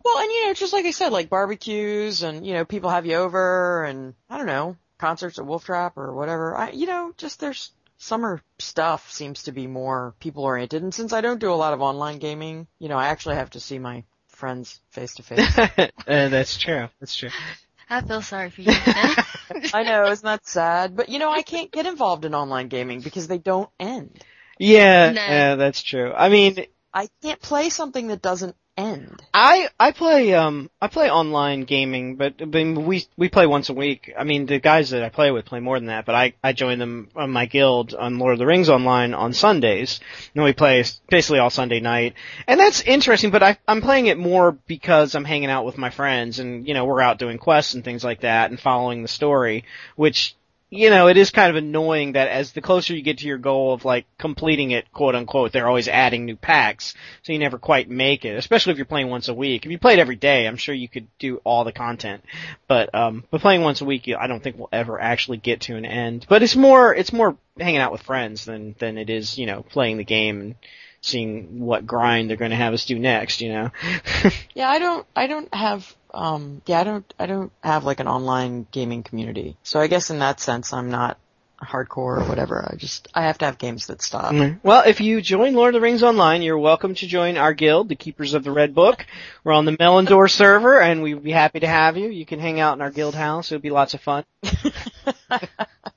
Well, 0.04 0.18
and 0.20 0.32
you 0.32 0.46
know, 0.46 0.54
just 0.54 0.72
like 0.72 0.86
I 0.86 0.90
said, 0.92 1.12
like 1.12 1.28
barbecues 1.28 2.22
and, 2.22 2.46
you 2.46 2.54
know, 2.54 2.64
people 2.64 2.88
have 2.88 3.04
you 3.04 3.16
over 3.16 3.84
and, 3.84 4.14
I 4.30 4.38
don't 4.38 4.46
know, 4.46 4.76
concerts 4.96 5.38
at 5.38 5.44
Wolf 5.44 5.66
Trap 5.66 5.98
or 5.98 6.14
whatever. 6.14 6.56
I, 6.56 6.70
you 6.70 6.86
know, 6.86 7.12
just 7.18 7.40
there's 7.40 7.72
summer 7.98 8.40
stuff 8.58 9.10
seems 9.12 9.42
to 9.42 9.52
be 9.52 9.66
more 9.66 10.14
people 10.18 10.44
oriented. 10.44 10.82
And 10.82 10.94
since 10.94 11.12
I 11.12 11.20
don't 11.20 11.40
do 11.40 11.52
a 11.52 11.54
lot 11.54 11.74
of 11.74 11.82
online 11.82 12.20
gaming, 12.20 12.68
you 12.78 12.88
know, 12.88 12.96
I 12.96 13.08
actually 13.08 13.34
have 13.34 13.50
to 13.50 13.60
see 13.60 13.78
my 13.78 14.02
friends 14.28 14.80
face 14.90 15.14
to 15.16 15.22
face. 15.22 15.58
uh, 15.58 15.88
that's 16.06 16.56
true. 16.56 16.88
That's 17.00 17.14
true. 17.14 17.30
I 17.90 18.00
feel 18.00 18.22
sorry 18.22 18.50
for 18.50 18.62
you. 18.62 18.72
I 18.72 19.82
know, 19.84 20.10
isn't 20.10 20.24
that 20.24 20.46
sad? 20.46 20.96
But 20.96 21.08
you 21.08 21.18
know, 21.18 21.30
I 21.30 21.42
can't 21.42 21.70
get 21.70 21.86
involved 21.86 22.24
in 22.24 22.34
online 22.34 22.68
gaming 22.68 23.00
because 23.00 23.28
they 23.28 23.38
don't 23.38 23.70
end. 23.80 24.22
Yeah, 24.58 25.12
No. 25.12 25.20
yeah, 25.20 25.54
that's 25.54 25.82
true. 25.82 26.12
I 26.12 26.28
mean, 26.28 26.66
I 26.92 27.08
can't 27.22 27.40
play 27.40 27.70
something 27.70 28.08
that 28.08 28.22
doesn't 28.22 28.56
end. 28.78 29.20
I 29.34 29.68
I 29.78 29.90
play 29.90 30.32
um 30.34 30.70
I 30.80 30.86
play 30.86 31.10
online 31.10 31.64
gaming, 31.64 32.16
but 32.16 32.34
I 32.40 32.44
mean, 32.44 32.86
we 32.86 33.06
we 33.16 33.28
play 33.28 33.46
once 33.46 33.68
a 33.68 33.74
week. 33.74 34.12
I 34.16 34.24
mean, 34.24 34.46
the 34.46 34.60
guys 34.60 34.90
that 34.90 35.02
I 35.02 35.08
play 35.08 35.30
with 35.30 35.44
play 35.44 35.60
more 35.60 35.78
than 35.78 35.88
that, 35.88 36.06
but 36.06 36.14
I 36.14 36.34
I 36.42 36.52
join 36.52 36.78
them 36.78 37.08
on 37.16 37.30
my 37.30 37.46
guild 37.46 37.92
on 37.94 38.18
Lord 38.18 38.34
of 38.34 38.38
the 38.38 38.46
Rings 38.46 38.68
online 38.68 39.14
on 39.14 39.34
Sundays, 39.34 40.00
and 40.34 40.44
we 40.44 40.52
play 40.52 40.84
basically 41.10 41.40
all 41.40 41.50
Sunday 41.50 41.80
night, 41.80 42.14
and 42.46 42.58
that's 42.58 42.80
interesting. 42.82 43.30
But 43.30 43.42
I 43.42 43.58
I'm 43.66 43.82
playing 43.82 44.06
it 44.06 44.16
more 44.16 44.52
because 44.52 45.14
I'm 45.14 45.24
hanging 45.24 45.50
out 45.50 45.66
with 45.66 45.76
my 45.76 45.90
friends, 45.90 46.38
and 46.38 46.66
you 46.66 46.74
know 46.74 46.84
we're 46.84 47.00
out 47.02 47.18
doing 47.18 47.38
quests 47.38 47.74
and 47.74 47.84
things 47.84 48.04
like 48.04 48.20
that, 48.20 48.50
and 48.50 48.60
following 48.60 49.02
the 49.02 49.08
story, 49.08 49.64
which 49.96 50.36
you 50.70 50.90
know, 50.90 51.08
it 51.08 51.16
is 51.16 51.30
kind 51.30 51.48
of 51.48 51.56
annoying 51.56 52.12
that 52.12 52.28
as 52.28 52.52
the 52.52 52.60
closer 52.60 52.94
you 52.94 53.00
get 53.00 53.18
to 53.18 53.26
your 53.26 53.38
goal 53.38 53.72
of 53.72 53.86
like 53.86 54.04
completing 54.18 54.70
it, 54.70 54.92
quote 54.92 55.14
unquote, 55.14 55.50
they're 55.50 55.66
always 55.66 55.88
adding 55.88 56.26
new 56.26 56.36
packs, 56.36 56.94
so 57.22 57.32
you 57.32 57.38
never 57.38 57.58
quite 57.58 57.88
make 57.88 58.26
it. 58.26 58.36
Especially 58.36 58.72
if 58.72 58.76
you're 58.76 58.84
playing 58.84 59.08
once 59.08 59.28
a 59.28 59.34
week. 59.34 59.64
If 59.64 59.72
you 59.72 59.78
played 59.78 59.98
every 59.98 60.16
day, 60.16 60.46
I'm 60.46 60.56
sure 60.56 60.74
you 60.74 60.88
could 60.88 61.06
do 61.18 61.40
all 61.42 61.64
the 61.64 61.72
content. 61.72 62.22
But 62.66 62.94
um, 62.94 63.24
but 63.30 63.40
playing 63.40 63.62
once 63.62 63.80
a 63.80 63.86
week, 63.86 64.08
I 64.18 64.26
don't 64.26 64.42
think 64.42 64.58
we'll 64.58 64.68
ever 64.70 65.00
actually 65.00 65.38
get 65.38 65.62
to 65.62 65.76
an 65.76 65.86
end. 65.86 66.26
But 66.28 66.42
it's 66.42 66.56
more 66.56 66.94
it's 66.94 67.12
more 67.14 67.38
hanging 67.58 67.80
out 67.80 67.92
with 67.92 68.02
friends 68.02 68.44
than 68.44 68.74
than 68.78 68.98
it 68.98 69.08
is 69.08 69.38
you 69.38 69.46
know 69.46 69.62
playing 69.62 69.96
the 69.96 70.04
game 70.04 70.40
and 70.40 70.54
seeing 71.00 71.60
what 71.60 71.86
grind 71.86 72.28
they're 72.28 72.36
going 72.36 72.50
to 72.50 72.56
have 72.56 72.74
us 72.74 72.86
do 72.86 72.98
next. 72.98 73.40
You 73.40 73.52
know. 73.52 73.70
Yeah, 74.54 74.68
I 74.68 74.80
don't, 74.80 75.06
I 75.14 75.28
don't 75.28 75.54
have, 75.54 75.94
um, 76.12 76.62
yeah, 76.66 76.80
I 76.80 76.84
don't, 76.84 77.14
I 77.16 77.26
don't 77.26 77.52
have 77.62 77.84
like 77.84 78.00
an 78.00 78.08
online 78.08 78.66
gaming 78.72 79.04
community. 79.04 79.56
So 79.62 79.78
I 79.78 79.86
guess 79.86 80.10
in 80.10 80.18
that 80.18 80.40
sense, 80.40 80.72
I'm 80.72 80.90
not 80.90 81.16
hardcore 81.62 82.18
or 82.18 82.24
whatever. 82.24 82.68
I 82.68 82.74
just, 82.74 83.06
I 83.14 83.22
have 83.22 83.38
to 83.38 83.44
have 83.44 83.58
games 83.58 83.86
that 83.86 84.02
stop. 84.02 84.32
Well, 84.64 84.82
if 84.84 85.00
you 85.00 85.20
join 85.20 85.54
Lord 85.54 85.74
of 85.74 85.80
the 85.80 85.84
Rings 85.84 86.02
Online, 86.02 86.42
you're 86.42 86.58
welcome 86.58 86.94
to 86.96 87.06
join 87.06 87.36
our 87.36 87.52
guild, 87.52 87.88
the 87.88 87.94
Keepers 87.94 88.34
of 88.34 88.42
the 88.42 88.50
Red 88.50 88.74
Book. 88.74 89.06
We're 89.44 89.52
on 89.52 89.64
the 89.64 89.76
Meneldor 89.76 90.28
server, 90.36 90.80
and 90.80 91.02
we'd 91.02 91.22
be 91.22 91.30
happy 91.30 91.60
to 91.60 91.68
have 91.68 91.96
you. 91.96 92.08
You 92.08 92.26
can 92.26 92.40
hang 92.40 92.58
out 92.58 92.76
in 92.76 92.82
our 92.82 92.90
guild 92.90 93.14
house. 93.14 93.52
It'll 93.52 93.62
be 93.62 93.70
lots 93.70 93.94
of 93.94 94.00
fun. 94.00 94.24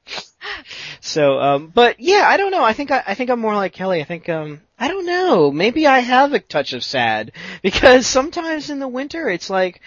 So, 1.02 1.40
um, 1.40 1.68
but 1.74 2.00
yeah, 2.00 2.24
I 2.28 2.38
don't 2.38 2.52
know. 2.52 2.64
I 2.64 2.74
think 2.74 2.92
I, 2.92 3.04
I 3.08 3.16
think 3.16 3.32
I'm 3.32 3.40
more 3.40 3.56
like 3.56 3.74
Kelly. 3.74 4.02
I 4.02 4.04
think, 4.06 4.30
um, 4.30 4.62
I 4.78 4.88
don't 4.88 5.08
know. 5.08 5.52
Maybe 5.52 5.88
I 5.88 6.00
have 6.00 6.34
a 6.34 6.40
touch 6.40 6.74
of 6.74 6.84
sad 6.84 7.32
because 7.64 8.06
sometimes 8.08 8.70
in 8.70 8.80
the 8.80 8.88
winter 8.88 9.28
it's 9.30 9.50
like, 9.50 9.82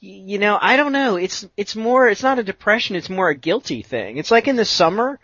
you 0.00 0.38
know, 0.38 0.58
I 0.60 0.76
don't 0.76 0.92
know. 0.92 1.16
It's 1.16 1.46
it's 1.56 1.74
more. 1.74 2.08
It's 2.08 2.22
not 2.22 2.38
a 2.38 2.44
depression. 2.44 2.96
It's 2.96 3.10
more 3.10 3.30
a 3.30 3.34
guilty 3.34 3.82
thing. 3.82 4.18
It's 4.18 4.30
like 4.30 4.48
in 4.48 4.56
the 4.56 4.64
summer. 4.64 5.18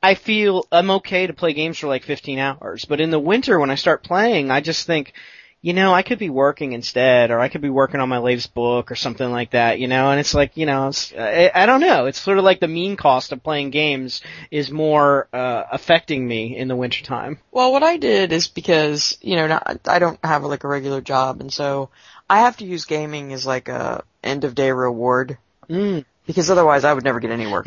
I 0.00 0.14
feel 0.14 0.64
I'm 0.70 0.90
okay 0.92 1.26
to 1.26 1.32
play 1.32 1.54
games 1.54 1.78
for 1.78 1.88
like 1.88 2.04
15 2.04 2.38
hours, 2.38 2.84
but 2.84 3.00
in 3.00 3.10
the 3.10 3.18
winter 3.18 3.58
when 3.58 3.70
I 3.70 3.74
start 3.74 4.04
playing, 4.04 4.48
I 4.48 4.60
just 4.60 4.86
think, 4.86 5.12
you 5.60 5.72
know, 5.72 5.92
I 5.92 6.02
could 6.02 6.18
be 6.18 6.30
working 6.30 6.72
instead, 6.72 7.30
or 7.30 7.40
I 7.40 7.48
could 7.48 7.60
be 7.60 7.70
working 7.70 8.00
on 8.00 8.08
my 8.08 8.18
latest 8.18 8.54
book 8.54 8.92
or 8.92 8.94
something 8.94 9.28
like 9.30 9.50
that, 9.50 9.80
you 9.80 9.88
know, 9.88 10.10
and 10.10 10.20
it's 10.20 10.34
like, 10.34 10.56
you 10.56 10.66
know, 10.66 10.88
it's, 10.88 11.12
I, 11.12 11.50
I 11.52 11.66
don't 11.66 11.80
know, 11.80 12.06
it's 12.06 12.20
sort 12.20 12.38
of 12.38 12.44
like 12.44 12.60
the 12.60 12.68
mean 12.68 12.96
cost 12.96 13.32
of 13.32 13.42
playing 13.42 13.70
games 13.70 14.20
is 14.50 14.70
more, 14.70 15.28
uh, 15.32 15.64
affecting 15.72 16.26
me 16.26 16.56
in 16.56 16.68
the 16.68 16.76
wintertime. 16.76 17.38
Well, 17.50 17.72
what 17.72 17.82
I 17.82 17.96
did 17.96 18.32
is 18.32 18.46
because, 18.46 19.18
you 19.20 19.34
know, 19.36 19.48
not, 19.48 19.80
I 19.88 19.98
don't 19.98 20.24
have 20.24 20.44
like 20.44 20.62
a 20.64 20.68
regular 20.68 21.00
job 21.00 21.40
and 21.40 21.52
so 21.52 21.90
I 22.30 22.40
have 22.40 22.58
to 22.58 22.64
use 22.64 22.84
gaming 22.84 23.32
as 23.32 23.44
like 23.44 23.68
a 23.68 24.04
end 24.22 24.44
of 24.44 24.54
day 24.54 24.70
reward 24.70 25.38
Mm. 25.68 26.06
because 26.26 26.50
otherwise 26.50 26.84
I 26.84 26.94
would 26.94 27.04
never 27.04 27.20
get 27.20 27.30
any 27.30 27.46
work. 27.46 27.66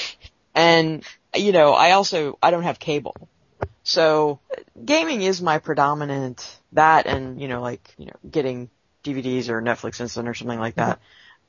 and, 0.54 1.04
you 1.34 1.52
know, 1.52 1.72
I 1.72 1.90
also, 1.90 2.38
I 2.42 2.50
don't 2.50 2.62
have 2.62 2.78
cable. 2.78 3.14
So 3.82 4.40
gaming 4.82 5.20
is 5.20 5.42
my 5.42 5.58
predominant, 5.58 6.58
that 6.74 7.06
and, 7.06 7.40
you 7.40 7.48
know, 7.48 7.60
like, 7.60 7.94
you 7.98 8.06
know, 8.06 8.16
getting 8.30 8.70
DVDs 9.02 9.48
or 9.48 9.62
Netflix 9.62 10.00
instant 10.00 10.28
or 10.28 10.34
something 10.34 10.58
like 10.58 10.76
that. 10.76 11.00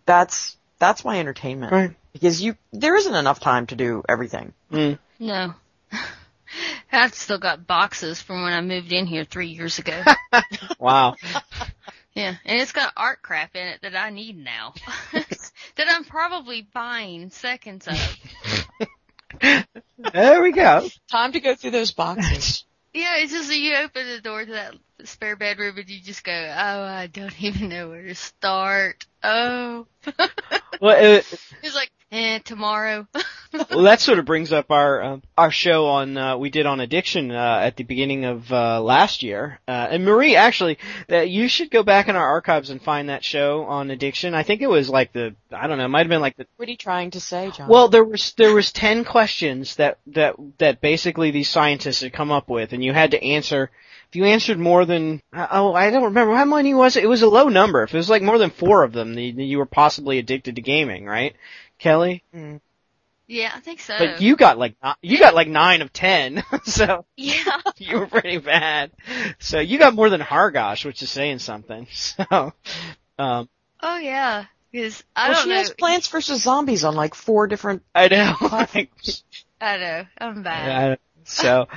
That's, 0.05 0.57
that's 0.79 1.03
my 1.03 1.19
entertainment. 1.19 1.71
Right. 1.71 1.95
Because 2.13 2.41
you, 2.41 2.55
there 2.71 2.95
isn't 2.95 3.13
enough 3.13 3.39
time 3.39 3.67
to 3.67 3.75
do 3.75 4.03
everything. 4.07 4.53
Mm. 4.71 4.99
No. 5.19 5.53
I've 6.91 7.13
still 7.13 7.39
got 7.39 7.67
boxes 7.67 8.21
from 8.21 8.43
when 8.43 8.53
I 8.53 8.61
moved 8.61 8.91
in 8.91 9.05
here 9.05 9.25
three 9.25 9.47
years 9.49 9.79
ago. 9.79 10.01
Wow. 10.79 11.15
yeah, 12.13 12.35
and 12.45 12.61
it's 12.61 12.73
got 12.73 12.91
art 12.97 13.21
crap 13.21 13.55
in 13.55 13.65
it 13.65 13.81
that 13.83 13.95
I 13.95 14.09
need 14.09 14.37
now. 14.37 14.73
that 15.13 15.87
I'm 15.87 16.03
probably 16.03 16.67
buying 16.73 17.29
seconds 17.29 17.87
of. 17.87 17.97
there 20.13 20.43
we 20.43 20.51
go. 20.51 20.89
Time 21.09 21.31
to 21.31 21.39
go 21.39 21.55
through 21.55 21.71
those 21.71 21.91
boxes. 21.91 22.65
Yeah, 22.93 23.17
it's 23.17 23.31
just 23.31 23.47
that 23.47 23.57
you 23.57 23.75
open 23.77 24.07
the 24.07 24.21
door 24.21 24.45
to 24.45 24.51
that 24.51 24.75
spare 25.03 25.35
bedroom 25.35 25.77
and 25.77 25.89
you 25.89 25.99
just 26.01 26.23
go, 26.23 26.31
oh, 26.31 26.83
I 26.83 27.07
don't 27.07 27.41
even 27.43 27.69
know 27.69 27.89
where 27.89 28.03
to 28.03 28.15
start. 28.15 29.05
Oh. 29.23 29.87
Well, 30.81 30.97
uh, 30.97 31.21
it's 31.63 31.75
like, 31.75 31.89
eh, 32.11 32.39
tomorrow. 32.39 33.07
well, 33.53 33.83
that 33.83 34.01
sort 34.01 34.19
of 34.19 34.25
brings 34.25 34.51
up 34.51 34.71
our 34.71 35.01
uh, 35.01 35.17
our 35.37 35.51
show 35.51 35.85
on 35.87 36.17
uh, 36.17 36.37
we 36.37 36.49
did 36.49 36.65
on 36.65 36.81
addiction 36.81 37.31
uh, 37.31 37.59
at 37.63 37.77
the 37.77 37.83
beginning 37.83 38.25
of 38.25 38.51
uh, 38.51 38.81
last 38.81 39.23
year. 39.23 39.59
Uh, 39.69 39.87
and 39.91 40.03
Marie, 40.03 40.35
actually, 40.35 40.77
that 41.07 41.29
you 41.29 41.47
should 41.47 41.71
go 41.71 41.81
back 41.81 42.09
in 42.09 42.17
our 42.17 42.27
archives 42.27 42.69
and 42.69 42.81
find 42.81 43.07
that 43.07 43.23
show 43.23 43.63
on 43.63 43.89
addiction. 43.89 44.33
I 44.33 44.43
think 44.43 44.61
it 44.61 44.67
was 44.67 44.89
like 44.89 45.13
the 45.13 45.35
I 45.49 45.67
don't 45.67 45.77
know, 45.77 45.85
it 45.85 45.89
might 45.89 45.99
have 45.99 46.09
been 46.09 46.21
like 46.21 46.35
the 46.35 46.45
What 46.57 46.67
are 46.67 46.71
you 46.71 46.77
trying 46.77 47.11
to 47.11 47.21
say, 47.21 47.51
John? 47.51 47.69
well, 47.69 47.87
there 47.87 48.03
was 48.03 48.33
there 48.33 48.53
was 48.53 48.73
ten 48.73 49.05
questions 49.05 49.77
that 49.77 49.99
that 50.07 50.35
that 50.57 50.81
basically 50.81 51.31
these 51.31 51.49
scientists 51.49 52.01
had 52.01 52.11
come 52.11 52.31
up 52.31 52.49
with, 52.49 52.73
and 52.73 52.83
you 52.83 52.91
had 52.91 53.11
to 53.11 53.23
answer. 53.23 53.71
If 54.15 54.19
you 54.19 54.25
answered 54.27 54.57
more 54.57 54.85
than 54.85 55.21
oh, 55.33 55.73
I 55.73 55.91
don't 55.91 56.05
remember 56.05 56.33
how 56.33 56.45
many 56.45 56.73
was 56.73 56.95
it. 56.95 57.03
It 57.03 57.07
was 57.07 57.21
a 57.21 57.27
low 57.27 57.49
number. 57.49 57.83
If 57.83 57.93
it 57.93 57.97
was 57.97 58.09
like 58.09 58.21
more 58.21 58.37
than 58.37 58.49
four 58.49 58.83
of 58.83 58.93
them, 58.93 59.13
then 59.13 59.39
you 59.39 59.57
were 59.57 59.65
possibly 59.65 60.19
addicted 60.19 60.55
to 60.55 60.61
gaming, 60.61 61.05
right, 61.05 61.35
Kelly? 61.79 62.23
Mm. 62.33 62.61
yeah, 63.27 63.51
I 63.53 63.59
think 63.59 63.81
so. 63.81 63.93
But 63.97 64.21
you 64.21 64.37
got 64.37 64.57
like 64.57 64.77
ni- 64.81 64.93
you 65.01 65.19
got 65.19 65.35
like 65.35 65.49
nine 65.49 65.81
of 65.81 65.91
ten, 65.91 66.45
so 66.63 67.03
yeah. 67.17 67.59
you 67.77 67.99
were 67.99 68.07
pretty 68.07 68.37
bad. 68.37 68.91
So 69.39 69.59
you 69.59 69.77
got 69.77 69.93
more 69.93 70.09
than 70.09 70.21
Hargosh, 70.21 70.85
which 70.85 71.01
is 71.01 71.09
saying 71.09 71.39
something. 71.39 71.85
So, 71.97 72.53
um, 73.19 73.49
Oh 73.81 73.97
yeah. 73.97 74.45
Cause 74.73 75.03
I 75.13 75.27
well, 75.27 75.35
don't 75.35 75.43
she 75.43 75.49
know. 75.49 75.55
has 75.57 75.71
Plants 75.71 76.07
vs 76.07 76.41
Zombies 76.41 76.85
on 76.85 76.95
like 76.95 77.15
four 77.15 77.47
different. 77.47 77.83
I 77.93 78.07
know. 78.07 78.33
I 78.39 79.77
know. 79.77 80.05
I'm 80.17 80.41
bad. 80.41 80.99
Yeah, 81.25 81.31
so, 81.31 81.67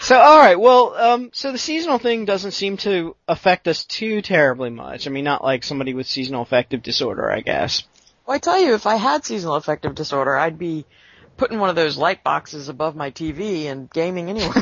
so 0.00 0.18
all 0.18 0.38
right. 0.38 0.58
Well, 0.58 0.94
um, 0.94 1.30
so 1.32 1.52
the 1.52 1.58
seasonal 1.58 1.98
thing 1.98 2.24
doesn't 2.24 2.52
seem 2.52 2.76
to 2.78 3.16
affect 3.28 3.68
us 3.68 3.84
too 3.84 4.22
terribly 4.22 4.70
much. 4.70 5.06
I 5.06 5.10
mean, 5.10 5.24
not 5.24 5.44
like 5.44 5.62
somebody 5.62 5.94
with 5.94 6.06
seasonal 6.06 6.42
affective 6.42 6.82
disorder, 6.82 7.30
I 7.30 7.40
guess. 7.40 7.84
Well, 8.26 8.34
I 8.34 8.38
tell 8.38 8.58
you, 8.58 8.74
if 8.74 8.86
I 8.86 8.96
had 8.96 9.24
seasonal 9.24 9.56
affective 9.56 9.94
disorder, 9.94 10.36
I'd 10.36 10.58
be 10.58 10.86
putting 11.36 11.58
one 11.58 11.70
of 11.70 11.76
those 11.76 11.96
light 11.96 12.24
boxes 12.24 12.68
above 12.68 12.96
my 12.96 13.10
TV 13.10 13.66
and 13.66 13.90
gaming 13.90 14.30
anyway. 14.30 14.54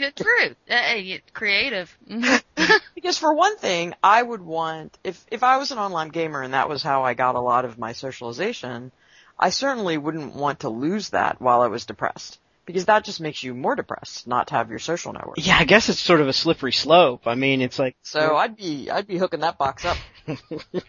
Yeah, 0.00 0.10
True. 0.16 0.54
Hey, 0.64 1.20
creative. 1.34 1.94
because 2.94 3.18
for 3.18 3.34
one 3.34 3.58
thing, 3.58 3.92
I 4.02 4.22
would 4.22 4.40
want 4.40 4.98
if 5.04 5.22
if 5.30 5.42
I 5.42 5.58
was 5.58 5.72
an 5.72 5.78
online 5.78 6.08
gamer 6.08 6.40
and 6.40 6.54
that 6.54 6.70
was 6.70 6.82
how 6.82 7.02
I 7.02 7.12
got 7.12 7.34
a 7.34 7.40
lot 7.40 7.66
of 7.66 7.78
my 7.78 7.92
socialization, 7.92 8.92
I 9.38 9.50
certainly 9.50 9.98
wouldn't 9.98 10.34
want 10.34 10.60
to 10.60 10.70
lose 10.70 11.10
that 11.10 11.38
while 11.38 11.60
I 11.60 11.66
was 11.66 11.84
depressed. 11.84 12.38
Because 12.66 12.84
that 12.86 13.04
just 13.04 13.20
makes 13.20 13.42
you 13.42 13.54
more 13.54 13.74
depressed, 13.74 14.26
not 14.26 14.48
to 14.48 14.54
have 14.54 14.70
your 14.70 14.78
social 14.78 15.12
network. 15.12 15.36
Yeah, 15.38 15.56
I 15.58 15.64
guess 15.64 15.88
it's 15.88 15.98
sort 15.98 16.20
of 16.20 16.28
a 16.28 16.32
slippery 16.32 16.72
slope. 16.72 17.26
I 17.26 17.34
mean, 17.34 17.62
it's 17.62 17.78
like. 17.78 17.96
So 18.02 18.36
I'd 18.36 18.56
be 18.56 18.90
I'd 18.90 19.06
be 19.06 19.18
hooking 19.18 19.40
that 19.40 19.58
box 19.58 19.84
up. 19.84 19.96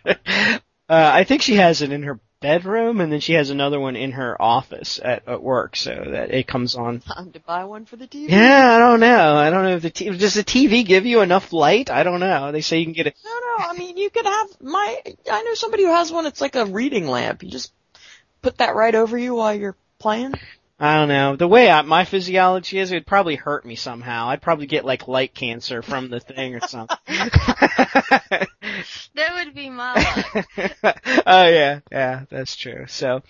uh, 0.05 0.57
I 0.89 1.23
think 1.23 1.41
she 1.41 1.55
has 1.55 1.81
it 1.81 1.91
in 1.91 2.03
her 2.03 2.19
bedroom, 2.41 2.99
and 2.99 3.11
then 3.11 3.19
she 3.19 3.33
has 3.33 3.49
another 3.49 3.79
one 3.79 3.95
in 3.95 4.11
her 4.11 4.39
office 4.41 4.99
at, 5.01 5.27
at 5.27 5.41
work, 5.41 5.75
so 5.75 6.07
that 6.11 6.33
it 6.33 6.47
comes 6.47 6.75
on. 6.75 6.99
Time 6.99 7.31
to 7.31 7.39
buy 7.39 7.63
one 7.63 7.85
for 7.85 7.95
the 7.95 8.07
TV. 8.07 8.29
Yeah, 8.29 8.75
I 8.75 8.79
don't 8.79 8.99
know. 8.99 9.35
I 9.35 9.49
don't 9.49 9.63
know 9.63 9.75
if 9.75 9.83
the 9.83 9.89
t- 9.89 10.09
does 10.09 10.33
the 10.33 10.43
TV 10.43 10.85
give 10.85 11.05
you 11.05 11.21
enough 11.21 11.53
light? 11.53 11.89
I 11.89 12.03
don't 12.03 12.19
know. 12.19 12.51
They 12.51 12.61
say 12.61 12.79
you 12.79 12.85
can 12.85 12.93
get 12.93 13.07
it. 13.07 13.15
No, 13.23 13.31
no. 13.31 13.65
I 13.69 13.77
mean, 13.77 13.95
you 13.95 14.09
could 14.09 14.25
have 14.25 14.61
my. 14.61 15.01
I 15.31 15.43
know 15.43 15.53
somebody 15.53 15.83
who 15.83 15.93
has 15.93 16.11
one. 16.11 16.25
It's 16.25 16.41
like 16.41 16.55
a 16.55 16.65
reading 16.65 17.07
lamp. 17.07 17.43
You 17.43 17.49
just 17.49 17.71
put 18.41 18.57
that 18.57 18.75
right 18.75 18.95
over 18.95 19.17
you 19.17 19.35
while 19.35 19.53
you're 19.53 19.77
playing. 19.99 20.33
I 20.81 20.95
don't 20.95 21.09
know. 21.09 21.35
The 21.35 21.47
way 21.47 21.69
I, 21.69 21.83
my 21.83 22.05
physiology 22.05 22.79
is, 22.79 22.91
it'd 22.91 23.05
probably 23.05 23.35
hurt 23.35 23.67
me 23.67 23.75
somehow. 23.75 24.29
I'd 24.29 24.41
probably 24.41 24.65
get 24.65 24.83
like 24.83 25.07
light 25.07 25.35
cancer 25.35 25.83
from 25.83 26.09
the 26.09 26.19
thing 26.19 26.55
or 26.55 26.61
something. 26.61 26.97
that 29.15 29.33
would 29.35 29.53
be 29.53 29.69
my 29.69 29.93
luck. 29.93 30.47
oh 31.25 31.47
yeah, 31.47 31.79
yeah, 31.91 32.23
that's 32.29 32.55
true. 32.55 32.85
So, 32.88 33.21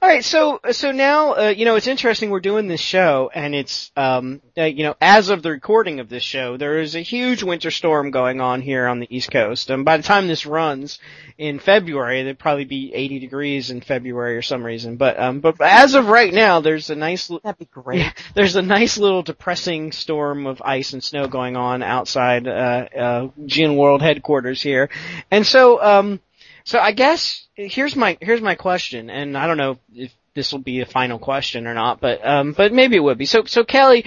all 0.00 0.08
right, 0.08 0.24
so 0.24 0.60
so 0.70 0.92
now 0.92 1.34
uh, 1.34 1.54
you 1.56 1.64
know 1.64 1.76
it's 1.76 1.86
interesting. 1.86 2.30
We're 2.30 2.40
doing 2.40 2.68
this 2.68 2.80
show, 2.80 3.30
and 3.34 3.54
it's 3.54 3.90
um 3.96 4.40
uh, 4.56 4.64
you 4.64 4.84
know 4.84 4.94
as 5.00 5.30
of 5.30 5.42
the 5.42 5.50
recording 5.50 6.00
of 6.00 6.08
this 6.08 6.22
show, 6.22 6.56
there 6.56 6.80
is 6.80 6.94
a 6.94 7.00
huge 7.00 7.42
winter 7.42 7.70
storm 7.70 8.10
going 8.10 8.40
on 8.40 8.60
here 8.60 8.86
on 8.86 9.00
the 9.00 9.14
East 9.14 9.30
Coast, 9.30 9.70
and 9.70 9.84
by 9.84 9.96
the 9.96 10.02
time 10.02 10.28
this 10.28 10.46
runs 10.46 10.98
in 11.38 11.58
February, 11.58 12.22
there'd 12.22 12.38
probably 12.38 12.66
be 12.66 12.92
80 12.94 13.18
degrees 13.18 13.70
in 13.70 13.80
February 13.80 14.36
or 14.36 14.42
some 14.42 14.64
reason. 14.64 14.96
But 14.96 15.18
um 15.18 15.40
but 15.40 15.60
as 15.60 15.94
of 15.94 16.08
right 16.08 16.32
now, 16.32 16.60
there's 16.60 16.90
a 16.90 16.96
nice 17.00 17.28
That'd 17.28 17.58
be 17.58 17.64
great. 17.64 17.98
yeah, 18.00 18.12
there's 18.34 18.56
a 18.56 18.62
nice 18.62 18.96
little 18.98 19.22
depressing 19.22 19.90
storm 19.92 20.46
of 20.46 20.62
ice 20.64 20.92
and 20.92 21.02
snow 21.02 21.26
going 21.26 21.56
on 21.56 21.82
outside 21.82 22.46
uh, 22.46 22.50
uh, 22.96 23.28
Gin 23.46 23.76
World 23.76 24.02
headquarters 24.02 24.62
here, 24.62 24.88
and 25.30 25.44
so 25.44 25.82
um, 25.82 26.20
so 26.64 26.78
I 26.78 26.92
guess 26.92 27.46
here's 27.54 27.96
my 27.96 28.16
here's 28.20 28.40
my 28.40 28.54
question, 28.54 29.10
and 29.10 29.36
I 29.36 29.46
don't 29.46 29.56
know 29.56 29.78
if 29.92 30.12
this 30.34 30.52
will 30.52 30.60
be 30.60 30.80
a 30.80 30.86
final 30.86 31.18
question 31.18 31.66
or 31.66 31.74
not, 31.74 32.00
but 32.00 32.24
um, 32.24 32.52
but 32.52 32.72
maybe 32.72 32.96
it 32.96 33.00
would 33.02 33.18
be. 33.18 33.26
So 33.26 33.44
so 33.44 33.64
Kelly, 33.64 34.04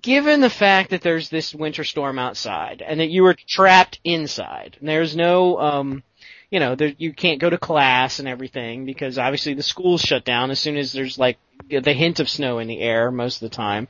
given 0.00 0.40
the 0.40 0.50
fact 0.50 0.90
that 0.90 1.02
there's 1.02 1.28
this 1.28 1.54
winter 1.54 1.84
storm 1.84 2.18
outside 2.18 2.82
and 2.82 3.00
that 3.00 3.10
you 3.10 3.22
were 3.22 3.36
trapped 3.46 4.00
inside, 4.02 4.76
and 4.80 4.88
there's 4.88 5.14
no 5.14 5.58
um, 5.58 6.02
you 6.50 6.60
know, 6.60 6.74
there, 6.74 6.92
you 6.98 7.12
can't 7.12 7.40
go 7.40 7.50
to 7.50 7.58
class 7.58 8.18
and 8.18 8.28
everything 8.28 8.84
because 8.84 9.18
obviously 9.18 9.54
the 9.54 9.62
schools 9.62 10.00
shut 10.00 10.24
down 10.24 10.50
as 10.50 10.60
soon 10.60 10.76
as 10.76 10.92
there's 10.92 11.18
like 11.18 11.38
the 11.68 11.92
hint 11.92 12.20
of 12.20 12.28
snow 12.28 12.58
in 12.58 12.68
the 12.68 12.80
air 12.80 13.10
most 13.10 13.36
of 13.36 13.48
the 13.50 13.54
time. 13.56 13.88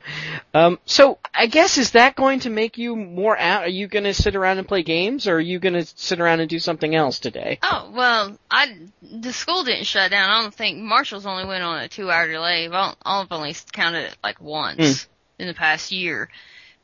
Um, 0.53 0.79
so 0.85 1.17
I 1.33 1.47
guess 1.47 1.77
is 1.77 1.91
that 1.91 2.15
going 2.15 2.39
to 2.41 2.49
make 2.49 2.77
you 2.77 2.95
more 2.95 3.37
out? 3.37 3.63
Are 3.63 3.69
you 3.69 3.87
going 3.87 4.05
to 4.05 4.13
sit 4.13 4.35
around 4.35 4.59
and 4.59 4.67
play 4.67 4.83
games, 4.83 5.27
or 5.27 5.35
are 5.35 5.41
you 5.41 5.59
going 5.59 5.73
to 5.73 5.85
sit 5.85 6.19
around 6.19 6.39
and 6.39 6.49
do 6.49 6.59
something 6.59 6.95
else 6.95 7.19
today? 7.19 7.59
Oh 7.61 7.91
well, 7.93 8.37
I 8.49 8.77
the 9.01 9.33
school 9.33 9.63
didn't 9.63 9.85
shut 9.85 10.11
down. 10.11 10.29
I 10.29 10.41
don't 10.41 10.53
think 10.53 10.79
Marshall's 10.79 11.25
only 11.25 11.45
went 11.45 11.63
on 11.63 11.79
a 11.79 11.87
two 11.87 12.09
hour 12.09 12.27
delay. 12.27 12.65
I've 12.65 12.73
on- 12.73 12.95
I've 13.03 13.31
only 13.31 13.55
counted 13.71 14.05
it 14.05 14.17
like 14.23 14.39
once 14.41 15.07
in 15.37 15.47
the 15.47 15.53
past 15.53 15.91
year. 15.91 16.29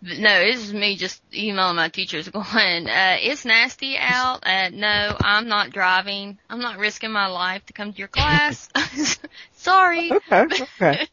No, 0.03 0.39
this 0.45 0.59
is 0.63 0.73
me 0.73 0.95
just 0.95 1.21
emailing 1.33 1.75
my 1.75 1.89
teachers 1.89 2.27
going, 2.29 2.87
uh, 2.87 3.17
it's 3.19 3.45
nasty 3.45 3.97
out. 3.97 4.39
Uh, 4.43 4.69
no, 4.69 5.15
I'm 5.21 5.47
not 5.47 5.69
driving. 5.69 6.39
I'm 6.49 6.59
not 6.59 6.79
risking 6.79 7.11
my 7.11 7.27
life 7.27 7.65
to 7.67 7.73
come 7.73 7.91
to 7.93 7.99
your 7.99 8.07
class. 8.17 8.67
Sorry. 9.53 10.11
Okay, 10.11 10.47
okay. 10.79 11.07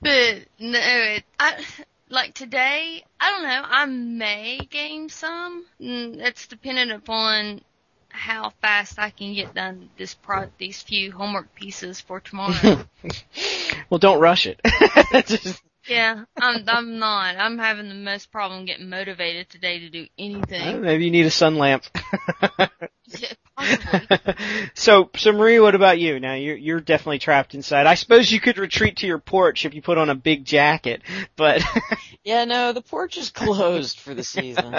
but 0.00 0.36
no, 0.58 0.78
it, 0.80 1.24
I, 1.38 1.62
like 2.08 2.32
today, 2.34 3.04
I 3.20 3.30
don't 3.30 3.42
know, 3.42 3.62
I 3.64 3.84
may 3.86 4.58
game 4.70 5.08
some. 5.10 5.66
Mm, 5.80 6.16
It's 6.20 6.46
dependent 6.46 6.92
upon 6.92 7.60
how 8.08 8.50
fast 8.62 8.98
I 8.98 9.10
can 9.10 9.34
get 9.34 9.52
done 9.54 9.90
this 9.98 10.14
pro, 10.14 10.46
these 10.56 10.80
few 10.82 11.12
homework 11.12 11.54
pieces 11.54 12.00
for 12.00 12.20
tomorrow. 12.20 12.86
well, 13.90 13.98
don't 13.98 14.20
rush 14.20 14.46
it. 14.46 14.60
Just- 15.26 15.62
yeah, 15.88 16.24
I'm, 16.40 16.64
I'm 16.68 16.98
not. 16.98 17.36
I'm 17.36 17.58
having 17.58 17.88
the 17.88 17.94
most 17.94 18.30
problem 18.32 18.64
getting 18.64 18.88
motivated 18.88 19.48
today 19.50 19.80
to 19.80 19.90
do 19.90 20.02
uh, 20.02 20.06
anything. 20.18 20.82
maybe 20.82 21.04
you 21.04 21.10
need 21.10 21.26
a 21.26 21.30
sun 21.30 21.56
lamp. 21.56 21.84
Yeah, 23.08 23.32
Possibly. 23.56 24.34
so, 24.74 25.10
so 25.16 25.30
Marie, 25.32 25.60
what 25.60 25.76
about 25.76 26.00
you? 26.00 26.18
Now 26.18 26.34
you're 26.34 26.56
you're 26.56 26.80
definitely 26.80 27.20
trapped 27.20 27.54
inside. 27.54 27.86
I 27.86 27.94
suppose 27.94 28.30
you 28.32 28.40
could 28.40 28.58
retreat 28.58 28.96
to 28.98 29.06
your 29.06 29.18
porch 29.20 29.64
if 29.64 29.74
you 29.74 29.80
put 29.80 29.96
on 29.96 30.10
a 30.10 30.14
big 30.16 30.44
jacket, 30.44 31.02
but 31.36 31.62
Yeah, 32.24 32.44
no, 32.44 32.72
the 32.72 32.82
porch 32.82 33.16
is 33.16 33.30
closed 33.30 34.00
for 34.00 34.12
the 34.12 34.24
season. 34.24 34.74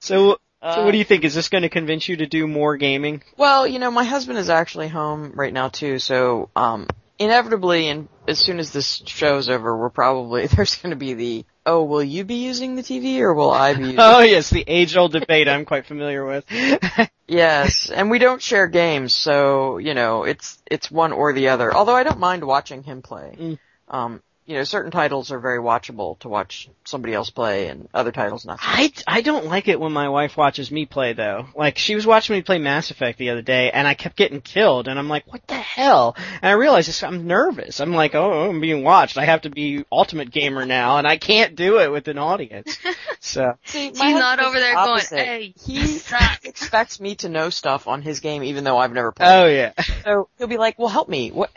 so 0.00 0.38
Uh, 0.62 0.76
so 0.76 0.84
what 0.84 0.92
do 0.92 0.98
you 0.98 1.04
think? 1.04 1.24
Is 1.24 1.34
this 1.34 1.48
going 1.48 1.62
to 1.62 1.68
convince 1.68 2.08
you 2.08 2.18
to 2.18 2.26
do 2.26 2.46
more 2.46 2.76
gaming? 2.76 3.24
Well, 3.36 3.66
you 3.66 3.80
know, 3.80 3.90
my 3.90 4.04
husband 4.04 4.38
is 4.38 4.48
actually 4.48 4.86
home 4.88 5.32
right 5.34 5.52
now 5.52 5.68
too, 5.68 5.98
so 5.98 6.50
um 6.54 6.86
inevitably 7.24 7.88
and 7.88 8.08
as 8.26 8.38
soon 8.38 8.58
as 8.58 8.72
this 8.72 9.02
show's 9.06 9.48
over, 9.48 9.76
we're 9.76 9.90
probably 9.90 10.46
there's 10.56 10.76
going 10.76 10.90
to 10.90 10.96
be 10.96 11.14
the 11.14 11.44
oh, 11.64 11.84
will 11.84 12.02
you 12.02 12.24
be 12.24 12.36
using 12.36 12.74
the 12.74 12.82
TV 12.82 13.20
or 13.20 13.34
will 13.34 13.50
I 13.50 13.74
be 13.74 13.82
using 13.82 13.98
Oh 13.98 14.20
yes, 14.20 14.50
the 14.50 14.64
age-old 14.66 15.12
debate 15.12 15.48
I'm 15.48 15.64
quite 15.64 15.86
familiar 15.86 16.24
with. 16.24 16.44
Yes, 17.32 17.88
and 17.88 18.10
we 18.10 18.18
don't 18.18 18.42
share 18.42 18.66
games, 18.66 19.14
so 19.14 19.78
you 19.78 19.94
know 19.94 20.24
it's 20.24 20.62
it's 20.66 20.90
one 20.90 21.12
or 21.12 21.32
the 21.32 21.48
other. 21.48 21.74
Although 21.74 21.94
I 21.94 22.02
don't 22.02 22.18
mind 22.18 22.44
watching 22.44 22.82
him 22.82 23.00
play. 23.00 23.34
Mm. 23.38 23.58
Um, 23.88 24.22
you 24.44 24.56
know, 24.56 24.64
certain 24.64 24.90
titles 24.90 25.30
are 25.30 25.38
very 25.38 25.58
watchable 25.58 26.18
to 26.20 26.28
watch 26.28 26.68
somebody 26.84 27.14
else 27.14 27.30
play, 27.30 27.68
and 27.68 27.88
other 27.94 28.10
titles 28.12 28.44
not. 28.44 28.58
I, 28.60 28.92
I 29.06 29.20
don't 29.20 29.46
like 29.46 29.68
it 29.68 29.78
when 29.78 29.92
my 29.92 30.08
wife 30.08 30.36
watches 30.36 30.70
me 30.70 30.84
play 30.86 31.12
though. 31.12 31.46
Like 31.54 31.78
she 31.78 31.94
was 31.94 32.06
watching 32.06 32.34
me 32.36 32.42
play 32.42 32.58
Mass 32.58 32.90
Effect 32.90 33.18
the 33.18 33.30
other 33.30 33.42
day 33.42 33.70
and 33.70 33.86
I 33.86 33.94
kept 33.94 34.16
getting 34.16 34.40
killed 34.40 34.88
and 34.88 34.98
I'm 34.98 35.08
like, 35.08 35.30
what 35.32 35.46
the 35.46 35.54
hell? 35.54 36.16
And 36.40 36.50
I 36.50 36.52
realized 36.52 36.88
this, 36.88 37.02
I'm 37.02 37.26
nervous. 37.26 37.80
I'm 37.80 37.92
like, 37.92 38.14
oh, 38.14 38.50
I'm 38.50 38.60
being 38.60 38.82
watched. 38.82 39.16
I 39.16 39.24
have 39.24 39.42
to 39.42 39.50
be 39.50 39.84
ultimate 39.92 40.30
gamer 40.30 40.66
now 40.66 40.98
and 40.98 41.06
I 41.06 41.16
can't 41.18 41.54
do 41.54 41.78
it 41.80 41.90
with 41.90 42.08
an 42.08 42.18
audience. 42.18 42.76
So, 43.24 43.52
See, 43.64 43.90
He's 43.90 43.98
not 44.00 44.40
over 44.40 44.58
there 44.58 44.74
going, 44.74 45.00
hey, 45.08 45.54
He 45.64 45.80
expects 46.44 46.98
me 46.98 47.14
to 47.16 47.28
know 47.28 47.50
stuff 47.50 47.86
on 47.86 48.02
his 48.02 48.18
game, 48.18 48.42
even 48.42 48.64
though 48.64 48.76
I've 48.76 48.92
never 48.92 49.12
played. 49.12 49.28
oh 49.30 49.46
yeah. 49.46 49.72
So 50.04 50.28
he'll 50.38 50.48
be 50.48 50.56
like, 50.56 50.76
"Well, 50.76 50.88
help 50.88 51.08
me." 51.08 51.30
What? 51.30 51.50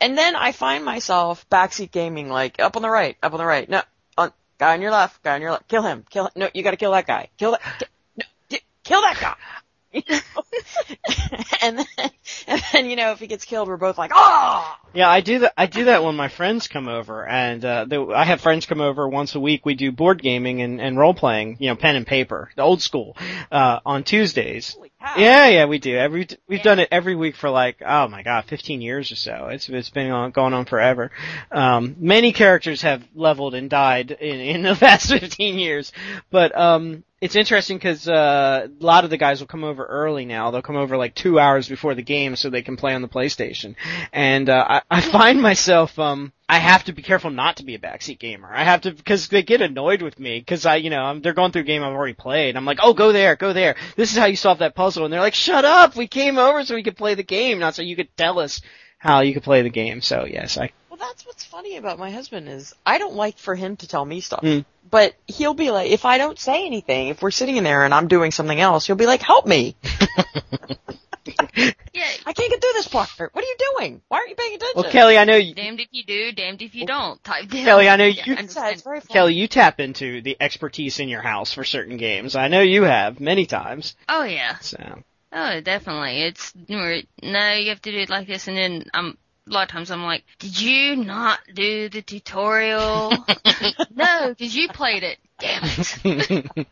And 0.00 0.16
then 0.16 0.34
I 0.36 0.52
find 0.52 0.84
myself 0.84 1.44
backseat 1.50 1.90
gaming, 1.90 2.28
like 2.30 2.60
up 2.60 2.76
on 2.76 2.82
the 2.82 2.90
right, 2.90 3.16
up 3.22 3.32
on 3.32 3.38
the 3.38 3.44
right. 3.44 3.68
No, 3.68 3.82
on 4.16 4.32
guy 4.58 4.72
on 4.74 4.80
your 4.82 4.90
left, 4.92 5.22
guy 5.22 5.34
on 5.34 5.42
your 5.42 5.50
left. 5.52 5.68
Kill 5.68 5.82
him. 5.82 6.04
Kill. 6.08 6.24
Him. 6.26 6.32
No, 6.36 6.48
you 6.54 6.62
got 6.62 6.70
to 6.70 6.76
kill 6.78 6.92
that 6.92 7.06
guy. 7.06 7.28
Kill 7.38 7.52
that. 7.52 7.60
ki- 7.78 7.86
No, 8.16 8.24
ki- 8.48 8.64
kill 8.84 9.00
that 9.02 9.18
guy. 9.20 9.34
You 9.92 10.02
know? 10.08 10.18
and 11.62 11.78
then, 11.78 12.10
and 12.46 12.62
then 12.72 12.88
you 12.88 12.94
know, 12.94 13.10
if 13.10 13.18
he 13.18 13.26
gets 13.26 13.44
killed, 13.44 13.66
we're 13.66 13.76
both 13.76 13.98
like, 13.98 14.12
"Oh!" 14.14 14.76
Yeah, 14.94 15.08
I 15.08 15.20
do 15.20 15.40
that. 15.40 15.52
I 15.56 15.66
do 15.66 15.86
that 15.86 16.04
when 16.04 16.14
my 16.14 16.28
friends 16.28 16.68
come 16.68 16.86
over, 16.86 17.26
and 17.26 17.64
uh, 17.64 17.86
they, 17.86 17.96
I 17.96 18.22
have 18.24 18.40
friends 18.40 18.66
come 18.66 18.80
over 18.80 19.08
once 19.08 19.34
a 19.34 19.40
week. 19.40 19.66
We 19.66 19.74
do 19.74 19.90
board 19.90 20.22
gaming 20.22 20.62
and, 20.62 20.80
and 20.80 20.96
role 20.96 21.12
playing, 21.12 21.56
you 21.58 21.70
know, 21.70 21.74
pen 21.74 21.96
and 21.96 22.06
paper, 22.06 22.52
the 22.54 22.62
old 22.62 22.80
school, 22.82 23.16
uh, 23.50 23.80
on 23.84 24.04
Tuesdays. 24.04 24.74
Holy 24.74 24.89
Yeah, 25.00 25.48
yeah, 25.48 25.64
we 25.64 25.78
do. 25.78 25.96
Every 25.96 26.28
we've 26.46 26.62
done 26.62 26.78
it 26.78 26.88
every 26.92 27.16
week 27.16 27.34
for 27.34 27.48
like 27.48 27.82
oh 27.84 28.08
my 28.08 28.22
god, 28.22 28.44
15 28.44 28.82
years 28.82 29.10
or 29.10 29.16
so. 29.16 29.48
It's 29.50 29.68
it's 29.68 29.90
been 29.90 30.10
on, 30.10 30.30
going 30.30 30.52
on 30.52 30.66
forever. 30.66 31.10
Um, 31.50 31.96
many 31.98 32.32
characters 32.32 32.82
have 32.82 33.02
leveled 33.14 33.54
and 33.54 33.70
died 33.70 34.10
in 34.10 34.40
in 34.40 34.62
the 34.62 34.74
past 34.80 35.08
15 35.08 35.58
years, 35.58 35.92
but 36.30 36.56
um, 36.56 37.02
it's 37.20 37.36
interesting 37.36 37.76
because 37.76 38.08
uh, 38.08 38.68
a 38.68 38.84
lot 38.84 39.04
of 39.04 39.10
the 39.10 39.16
guys 39.16 39.40
will 39.40 39.46
come 39.46 39.64
over 39.64 39.84
early 39.84 40.24
now. 40.24 40.50
They'll 40.50 40.62
come 40.62 40.76
over 40.76 40.96
like 40.96 41.14
two 41.14 41.38
hours 41.38 41.68
before 41.68 41.94
the 41.94 42.02
game 42.02 42.36
so 42.36 42.48
they 42.48 42.62
can 42.62 42.76
play 42.76 42.94
on 42.94 43.02
the 43.02 43.08
PlayStation. 43.08 43.76
And 44.12 44.48
uh, 44.48 44.64
I, 44.68 44.82
I 44.90 45.00
find 45.00 45.40
myself 45.40 45.98
um, 45.98 46.32
I 46.50 46.58
have 46.58 46.82
to 46.84 46.92
be 46.92 47.02
careful 47.02 47.30
not 47.30 47.58
to 47.58 47.64
be 47.64 47.76
a 47.76 47.78
backseat 47.78 48.18
gamer. 48.18 48.48
I 48.52 48.64
have 48.64 48.80
to 48.80 48.90
because 48.90 49.28
they 49.28 49.44
get 49.44 49.60
annoyed 49.60 50.02
with 50.02 50.18
me 50.18 50.40
because 50.40 50.66
I, 50.66 50.76
you 50.76 50.90
know, 50.90 51.00
I'm, 51.00 51.22
they're 51.22 51.32
going 51.32 51.52
through 51.52 51.62
a 51.62 51.64
game 51.64 51.84
I've 51.84 51.92
already 51.92 52.14
played. 52.14 52.56
I'm 52.56 52.64
like, 52.64 52.80
oh, 52.82 52.92
go 52.92 53.12
there, 53.12 53.36
go 53.36 53.52
there. 53.52 53.76
This 53.94 54.10
is 54.10 54.18
how 54.18 54.26
you 54.26 54.34
solve 54.34 54.58
that 54.58 54.74
puzzle, 54.74 55.04
and 55.04 55.12
they're 55.12 55.20
like, 55.20 55.34
shut 55.34 55.64
up. 55.64 55.94
We 55.94 56.08
came 56.08 56.38
over 56.38 56.64
so 56.64 56.74
we 56.74 56.82
could 56.82 56.96
play 56.96 57.14
the 57.14 57.22
game, 57.22 57.60
not 57.60 57.76
so 57.76 57.82
you 57.82 57.94
could 57.94 58.08
tell 58.16 58.40
us 58.40 58.62
how 58.98 59.20
you 59.20 59.32
could 59.32 59.44
play 59.44 59.62
the 59.62 59.70
game. 59.70 60.00
So 60.00 60.24
yes, 60.24 60.58
I. 60.58 60.72
Well, 60.90 60.98
that's 60.98 61.24
what's 61.24 61.44
funny 61.44 61.76
about 61.76 62.00
my 62.00 62.10
husband 62.10 62.48
is 62.48 62.74
I 62.84 62.98
don't 62.98 63.14
like 63.14 63.38
for 63.38 63.54
him 63.54 63.76
to 63.76 63.86
tell 63.86 64.04
me 64.04 64.20
stuff. 64.20 64.42
Mm. 64.42 64.64
But 64.90 65.14
he'll 65.28 65.54
be 65.54 65.70
like, 65.70 65.92
if 65.92 66.04
I 66.04 66.18
don't 66.18 66.36
say 66.36 66.66
anything, 66.66 67.08
if 67.08 67.22
we're 67.22 67.30
sitting 67.30 67.58
in 67.58 67.62
there 67.62 67.84
and 67.84 67.94
I'm 67.94 68.08
doing 68.08 68.32
something 68.32 68.58
else, 68.58 68.88
he'll 68.88 68.96
be 68.96 69.06
like, 69.06 69.22
help 69.22 69.46
me. 69.46 69.76
Yeah, 71.92 72.06
I 72.24 72.32
can't 72.32 72.50
get 72.50 72.60
through 72.60 72.72
this 72.74 72.86
part. 72.86 73.10
What 73.18 73.34
are 73.34 73.42
you 73.42 73.56
doing? 73.76 74.00
Why 74.08 74.18
aren't 74.18 74.30
you 74.30 74.36
paying 74.36 74.54
attention? 74.54 74.82
Well, 74.82 74.90
Kelly, 74.92 75.18
I 75.18 75.24
know 75.24 75.34
you, 75.36 75.54
damned 75.54 75.80
if 75.80 75.88
you 75.90 76.04
do, 76.04 76.30
damned 76.32 76.62
if 76.62 76.74
you 76.76 76.86
don't. 76.86 77.22
Type 77.24 77.48
deal. 77.48 77.64
Kelly, 77.64 77.88
I 77.88 77.96
know 77.96 78.06
you- 78.06 78.22
It's, 78.26 78.28
understand. 78.38 78.74
it's 78.74 78.82
very. 78.82 79.00
Kelly, 79.00 79.34
you 79.34 79.48
tap 79.48 79.80
into 79.80 80.22
the 80.22 80.36
expertise 80.40 81.00
in 81.00 81.08
your 81.08 81.20
house 81.20 81.52
for 81.52 81.64
certain 81.64 81.96
games. 81.96 82.36
I 82.36 82.46
know 82.48 82.60
you 82.60 82.84
have 82.84 83.18
many 83.18 83.46
times. 83.46 83.96
Oh 84.08 84.22
yeah. 84.22 84.58
So. 84.60 85.02
Oh, 85.32 85.60
definitely. 85.60 86.22
It's 86.22 86.52
no, 86.68 87.52
you 87.54 87.68
have 87.70 87.82
to 87.82 87.90
do 87.92 87.98
it 87.98 88.08
like 88.08 88.26
this, 88.28 88.46
and 88.48 88.56
then 88.56 88.84
I'm 88.94 89.18
a 89.48 89.52
lot 89.52 89.62
of 89.64 89.68
times 89.70 89.90
I'm 89.90 90.04
like, 90.04 90.24
did 90.38 90.60
you 90.60 90.96
not 90.96 91.40
do 91.52 91.88
the 91.88 92.02
tutorial? 92.02 93.10
no, 93.94 94.28
because 94.28 94.54
you 94.54 94.68
played 94.68 95.02
it. 95.02 95.18
Damn 95.38 95.62
it. 95.64 96.66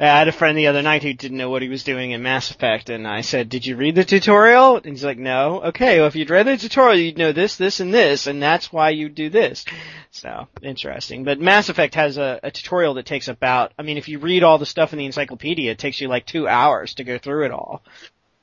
I 0.00 0.18
had 0.18 0.28
a 0.28 0.32
friend 0.32 0.56
the 0.56 0.68
other 0.68 0.80
night 0.80 1.02
who 1.02 1.12
didn't 1.12 1.36
know 1.36 1.50
what 1.50 1.60
he 1.60 1.68
was 1.68 1.84
doing 1.84 2.12
in 2.12 2.22
Mass 2.22 2.50
Effect, 2.50 2.88
and 2.88 3.06
I 3.06 3.20
said, 3.20 3.50
"Did 3.50 3.66
you 3.66 3.76
read 3.76 3.96
the 3.96 4.04
tutorial?" 4.04 4.76
And 4.76 4.86
he's 4.86 5.04
like, 5.04 5.18
"No." 5.18 5.60
Okay, 5.64 5.98
well, 5.98 6.08
if 6.08 6.16
you'd 6.16 6.30
read 6.30 6.46
the 6.46 6.56
tutorial, 6.56 6.98
you'd 6.98 7.18
know 7.18 7.32
this, 7.32 7.56
this, 7.56 7.80
and 7.80 7.92
this, 7.92 8.26
and 8.26 8.42
that's 8.42 8.72
why 8.72 8.90
you 8.90 9.10
do 9.10 9.28
this. 9.28 9.66
So 10.10 10.48
interesting. 10.62 11.24
But 11.24 11.38
Mass 11.38 11.68
Effect 11.68 11.94
has 11.96 12.16
a, 12.16 12.40
a 12.42 12.50
tutorial 12.50 12.94
that 12.94 13.04
takes 13.04 13.28
about. 13.28 13.74
I 13.78 13.82
mean, 13.82 13.98
if 13.98 14.08
you 14.08 14.18
read 14.18 14.42
all 14.42 14.56
the 14.56 14.64
stuff 14.64 14.94
in 14.94 14.98
the 14.98 15.04
encyclopedia, 15.04 15.70
it 15.70 15.78
takes 15.78 16.00
you 16.00 16.08
like 16.08 16.24
two 16.24 16.48
hours 16.48 16.94
to 16.94 17.04
go 17.04 17.18
through 17.18 17.44
it 17.44 17.52
all. 17.52 17.82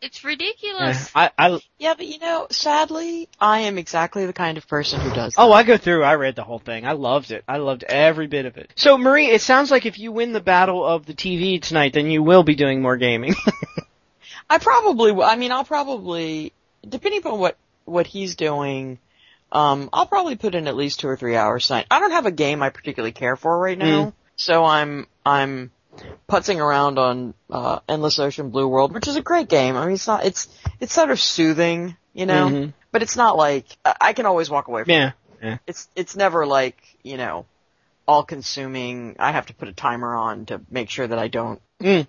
It's 0.01 0.23
ridiculous. 0.23 1.11
I, 1.15 1.31
I, 1.37 1.59
Yeah, 1.79 1.95
but 1.97 2.05
you 2.05 2.19
know, 2.19 2.47
sadly, 2.51 3.29
I 3.39 3.61
am 3.61 3.77
exactly 3.77 4.25
the 4.25 4.33
kind 4.33 4.57
of 4.57 4.67
person 4.67 4.99
who 4.99 5.09
does. 5.13 5.35
oh. 5.37 5.51
I 5.51 5.63
go 5.63 5.77
through. 5.77 6.03
I 6.03 6.15
read 6.15 6.35
the 6.35 6.43
whole 6.43 6.59
thing. 6.59 6.85
I 6.85 6.91
loved 6.91 7.31
it. 7.31 7.43
I 7.47 7.57
loved 7.57 7.83
every 7.83 8.27
bit 8.27 8.45
of 8.45 8.57
it. 8.57 8.71
So, 8.75 8.97
Marie, 8.97 9.27
it 9.27 9.41
sounds 9.41 9.71
like 9.71 9.85
if 9.87 9.97
you 9.97 10.11
win 10.11 10.33
the 10.33 10.39
battle 10.39 10.85
of 10.85 11.05
the 11.05 11.13
TV 11.13 11.59
tonight, 11.61 11.93
then 11.93 12.11
you 12.11 12.21
will 12.21 12.43
be 12.43 12.55
doing 12.55 12.81
more 12.81 12.95
gaming. 12.97 13.35
I 14.49 14.59
probably. 14.59 15.11
will. 15.11 15.23
I 15.23 15.35
mean, 15.35 15.51
I'll 15.51 15.65
probably, 15.65 16.53
depending 16.87 17.21
upon 17.21 17.39
what 17.39 17.57
what 17.85 18.05
he's 18.05 18.35
doing, 18.35 18.99
um, 19.51 19.89
I'll 19.91 20.05
probably 20.05 20.35
put 20.35 20.53
in 20.55 20.67
at 20.67 20.75
least 20.75 20.99
two 20.99 21.07
or 21.07 21.17
three 21.17 21.35
hours 21.35 21.67
tonight. 21.67 21.87
I 21.89 21.99
don't 21.99 22.11
have 22.11 22.25
a 22.27 22.31
game 22.31 22.61
I 22.61 22.69
particularly 22.69 23.13
care 23.13 23.35
for 23.35 23.57
right 23.57 23.77
now, 23.77 24.13
so 24.35 24.63
I'm 24.63 25.07
I'm 25.25 25.71
putzing 26.29 26.57
around 26.59 26.99
on 26.99 27.33
uh, 27.49 27.79
Endless 27.87 28.19
Ocean 28.19 28.49
Blue 28.49 28.67
World, 28.67 28.93
which 28.93 29.07
is 29.07 29.15
a 29.15 29.21
great 29.21 29.49
game. 29.49 29.75
I 29.75 29.85
mean, 29.85 29.95
it's 29.95 30.07
not 30.07 30.25
it's 30.25 30.47
it's 30.79 30.93
sort 30.93 31.09
of 31.11 31.19
soothing, 31.19 31.95
you 32.13 32.25
know, 32.25 32.49
Mhm. 32.49 32.73
but 32.91 33.01
it's 33.03 33.15
not 33.15 33.37
like 33.37 33.65
I 33.83 34.13
can 34.13 34.25
always 34.25 34.49
walk 34.49 34.67
away 34.67 34.83
from. 34.83 34.91
it. 34.91 35.13
yeah. 35.41 35.57
It's 35.67 35.87
it's 35.95 36.15
never 36.15 36.45
like 36.45 36.77
you 37.03 37.17
know 37.17 37.45
all 38.07 38.23
consuming. 38.23 39.15
I 39.19 39.31
have 39.33 39.47
to 39.47 39.53
put 39.53 39.67
a 39.67 39.73
timer 39.73 40.15
on 40.15 40.45
to 40.47 40.61
make 40.71 40.89
sure 40.89 41.07
that 41.07 41.19
I 41.19 41.27
don't 41.27 41.61
Mm. 41.81 42.07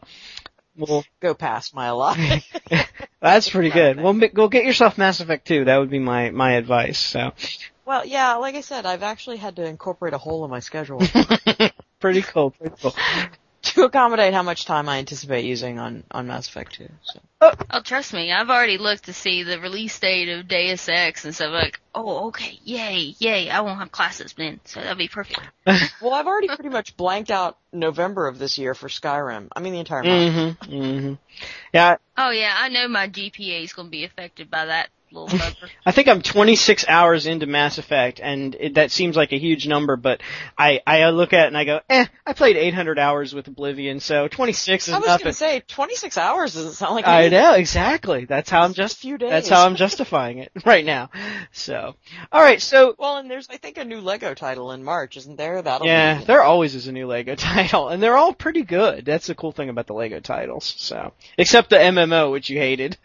Well, 0.79 1.05
go 1.20 1.35
past 1.35 1.74
my 1.74 1.87
allotment. 1.87 2.42
that's 3.20 3.51
pretty 3.51 3.68
good. 3.70 4.01
Well, 4.01 4.14
go 4.14 4.48
get 4.48 4.64
yourself 4.64 4.96
Mass 4.96 5.20
Effect 5.20 5.46
2. 5.46 5.64
That 5.66 5.77
would 5.79 5.90
be 5.90 5.98
my, 5.98 6.31
my 6.31 6.53
advice. 6.53 6.98
So, 6.98 7.33
Well, 7.85 8.07
yeah, 8.07 8.37
like 8.37 8.55
I 8.55 8.61
said, 8.62 8.87
I've 8.87 9.03
actually 9.03 9.37
had 9.38 9.57
to 9.57 9.64
incorporate 9.66 10.14
a 10.14 10.18
hole 10.18 10.44
in 10.44 10.51
my 10.51 10.61
schedule 10.61 11.03
pretty 12.01 12.22
cool, 12.22 12.53
pretty 12.53 12.77
cool. 12.81 12.94
to 13.62 13.85
accommodate 13.85 14.35
how 14.35 14.42
much 14.42 14.64
time 14.64 14.88
I 14.88 14.99
anticipate 14.99 15.44
using 15.44 15.79
on, 15.79 16.05
on 16.11 16.27
Mass 16.27 16.49
Effect 16.49 16.75
2. 16.75 16.88
So. 17.03 17.21
Oh, 17.40 17.81
trust 17.83 18.12
me, 18.12 18.33
I've 18.33 18.51
already 18.51 18.79
looked 18.79 19.05
to 19.05 19.12
see 19.12 19.42
the 19.42 19.61
release 19.61 19.99
date 19.99 20.29
of 20.29 20.49
Deus 20.49 20.88
Ex 20.88 21.25
and 21.25 21.35
stuff 21.35 21.53
like, 21.53 21.81
oh, 21.94 22.29
okay, 22.29 22.59
yay, 22.64 23.14
yay, 23.18 23.49
I 23.49 23.61
won't 23.61 23.79
have 23.79 23.92
classes 23.92 24.35
then, 24.37 24.61
so 24.64 24.81
that'll 24.81 24.97
be 24.97 25.09
perfect. 25.09 25.40
Well, 26.01 26.14
I've 26.14 26.27
already 26.27 26.49
pretty 26.49 26.68
much 26.68 26.97
blanked 26.97 27.31
out 27.31 27.59
November 27.73 28.29
of 28.29 28.38
this 28.38 28.59
year 28.59 28.75
for 28.75 28.88
Skyrim. 28.88 29.49
I 29.55 29.61
mean, 29.61 29.73
the 29.73 29.81
entire 29.81 30.03
month. 30.05 30.59
hmm 30.61 30.71
hmm 30.71 31.14
Yeah, 31.73 31.97
Oh 32.16 32.31
yeah, 32.31 32.55
I 32.57 32.68
know 32.68 32.88
my 32.88 33.09
GPA 33.09 33.64
is 33.64 33.73
going 33.73 33.87
to 33.87 33.90
be 33.90 34.05
affected 34.05 34.51
by 34.51 34.66
that 34.66 34.88
little 34.88 34.88
bugger. 34.88 34.98
I 35.87 35.92
think 35.92 36.09
I'm 36.09 36.23
26 36.23 36.87
hours 36.88 37.27
into 37.27 37.47
Mass 37.47 37.79
Effect, 37.79 38.21
and 38.23 38.55
it, 38.55 38.75
that 38.75 38.90
seems 38.90 39.16
like 39.16 39.33
a 39.33 39.38
huge 39.38 39.66
number, 39.66 39.97
but 39.97 40.21
I, 40.57 40.81
I 40.87 41.09
look 41.11 41.33
at 41.33 41.44
it 41.44 41.47
and 41.49 41.57
I 41.57 41.64
go, 41.64 41.81
eh, 41.88 42.07
I 42.27 42.33
played 42.35 42.57
800 42.57 42.99
hours 42.99 43.35
with 43.35 43.49
Oblivion, 43.49 44.01
so 44.01 44.29
26 44.29 44.88
is 44.88 44.92
nothing. 44.92 44.94
I 44.94 44.99
was 45.01 45.07
nothing. 45.09 45.25
gonna 45.25 45.33
say 45.35 45.62
26 45.66 46.18
hours 46.18 46.55
doesn't 46.55 46.73
sound 46.73 46.94
like 46.94 47.07
I 47.07 47.29
know, 47.29 47.55
exactly. 47.55 48.25
That's 48.27 48.51
how 48.51 48.62
I'm 48.62 48.75
Just 48.75 48.99
few 48.99 49.18
days. 49.18 49.31
that's 49.31 49.49
how 49.49 49.64
I'm 49.64 49.77
justifying 49.85 50.38
it 50.38 50.53
right 50.64 50.85
now. 50.85 51.11
So, 51.53 51.94
alright, 52.33 52.61
so, 52.61 52.94
Well, 52.99 53.16
and 53.18 53.31
there's 53.31 53.49
I 53.51 53.57
think 53.57 53.79
a 53.79 53.85
new 53.85 54.01
Lego 54.01 54.35
title 54.35 54.73
in 54.73 54.85
March, 54.85 55.16
isn't 55.16 55.37
there? 55.37 55.62
That'll 55.62 55.87
yeah, 55.87 56.18
be 56.18 56.25
there 56.25 56.42
always 56.42 56.75
is 56.75 56.87
a 56.87 56.92
new 56.92 57.07
Lego 57.07 57.35
title, 57.35 57.88
and 57.88 58.03
they're 58.03 58.16
all 58.16 58.33
pretty 58.33 58.62
good. 58.62 59.05
That's 59.05 59.27
the 59.27 59.35
cool 59.35 59.53
thing 59.53 59.68
about 59.68 59.87
the 59.87 59.94
Lego 59.94 60.21
titles, 60.21 60.75
so. 60.77 61.12
Except 61.37 61.71
the 61.71 61.77
MMO, 61.77 62.31
which 62.33 62.51
you 62.51 62.59
hated. 62.59 62.97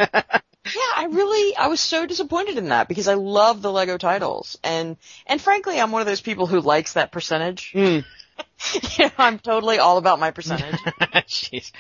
Yeah, 0.65 0.81
I 0.95 1.05
really, 1.11 1.55
I 1.57 1.67
was 1.67 1.81
so 1.81 2.05
disappointed 2.05 2.57
in 2.57 2.69
that 2.69 2.87
because 2.87 3.09
I 3.09 3.15
love 3.15 3.61
the 3.61 3.71
Lego 3.71 3.97
titles, 3.97 4.57
and 4.63 4.95
and 5.27 5.41
frankly, 5.41 5.79
I'm 5.79 5.91
one 5.91 6.01
of 6.01 6.07
those 6.07 6.21
people 6.21 6.47
who 6.47 6.61
likes 6.61 6.93
that 6.93 7.11
percentage. 7.11 7.71
Hmm. 7.73 7.99
you 8.97 9.05
know, 9.05 9.11
I'm 9.17 9.39
totally 9.39 9.79
all 9.79 9.97
about 9.97 10.19
my 10.19 10.31
percentage. 10.31 10.75
Jeez. 11.27 11.71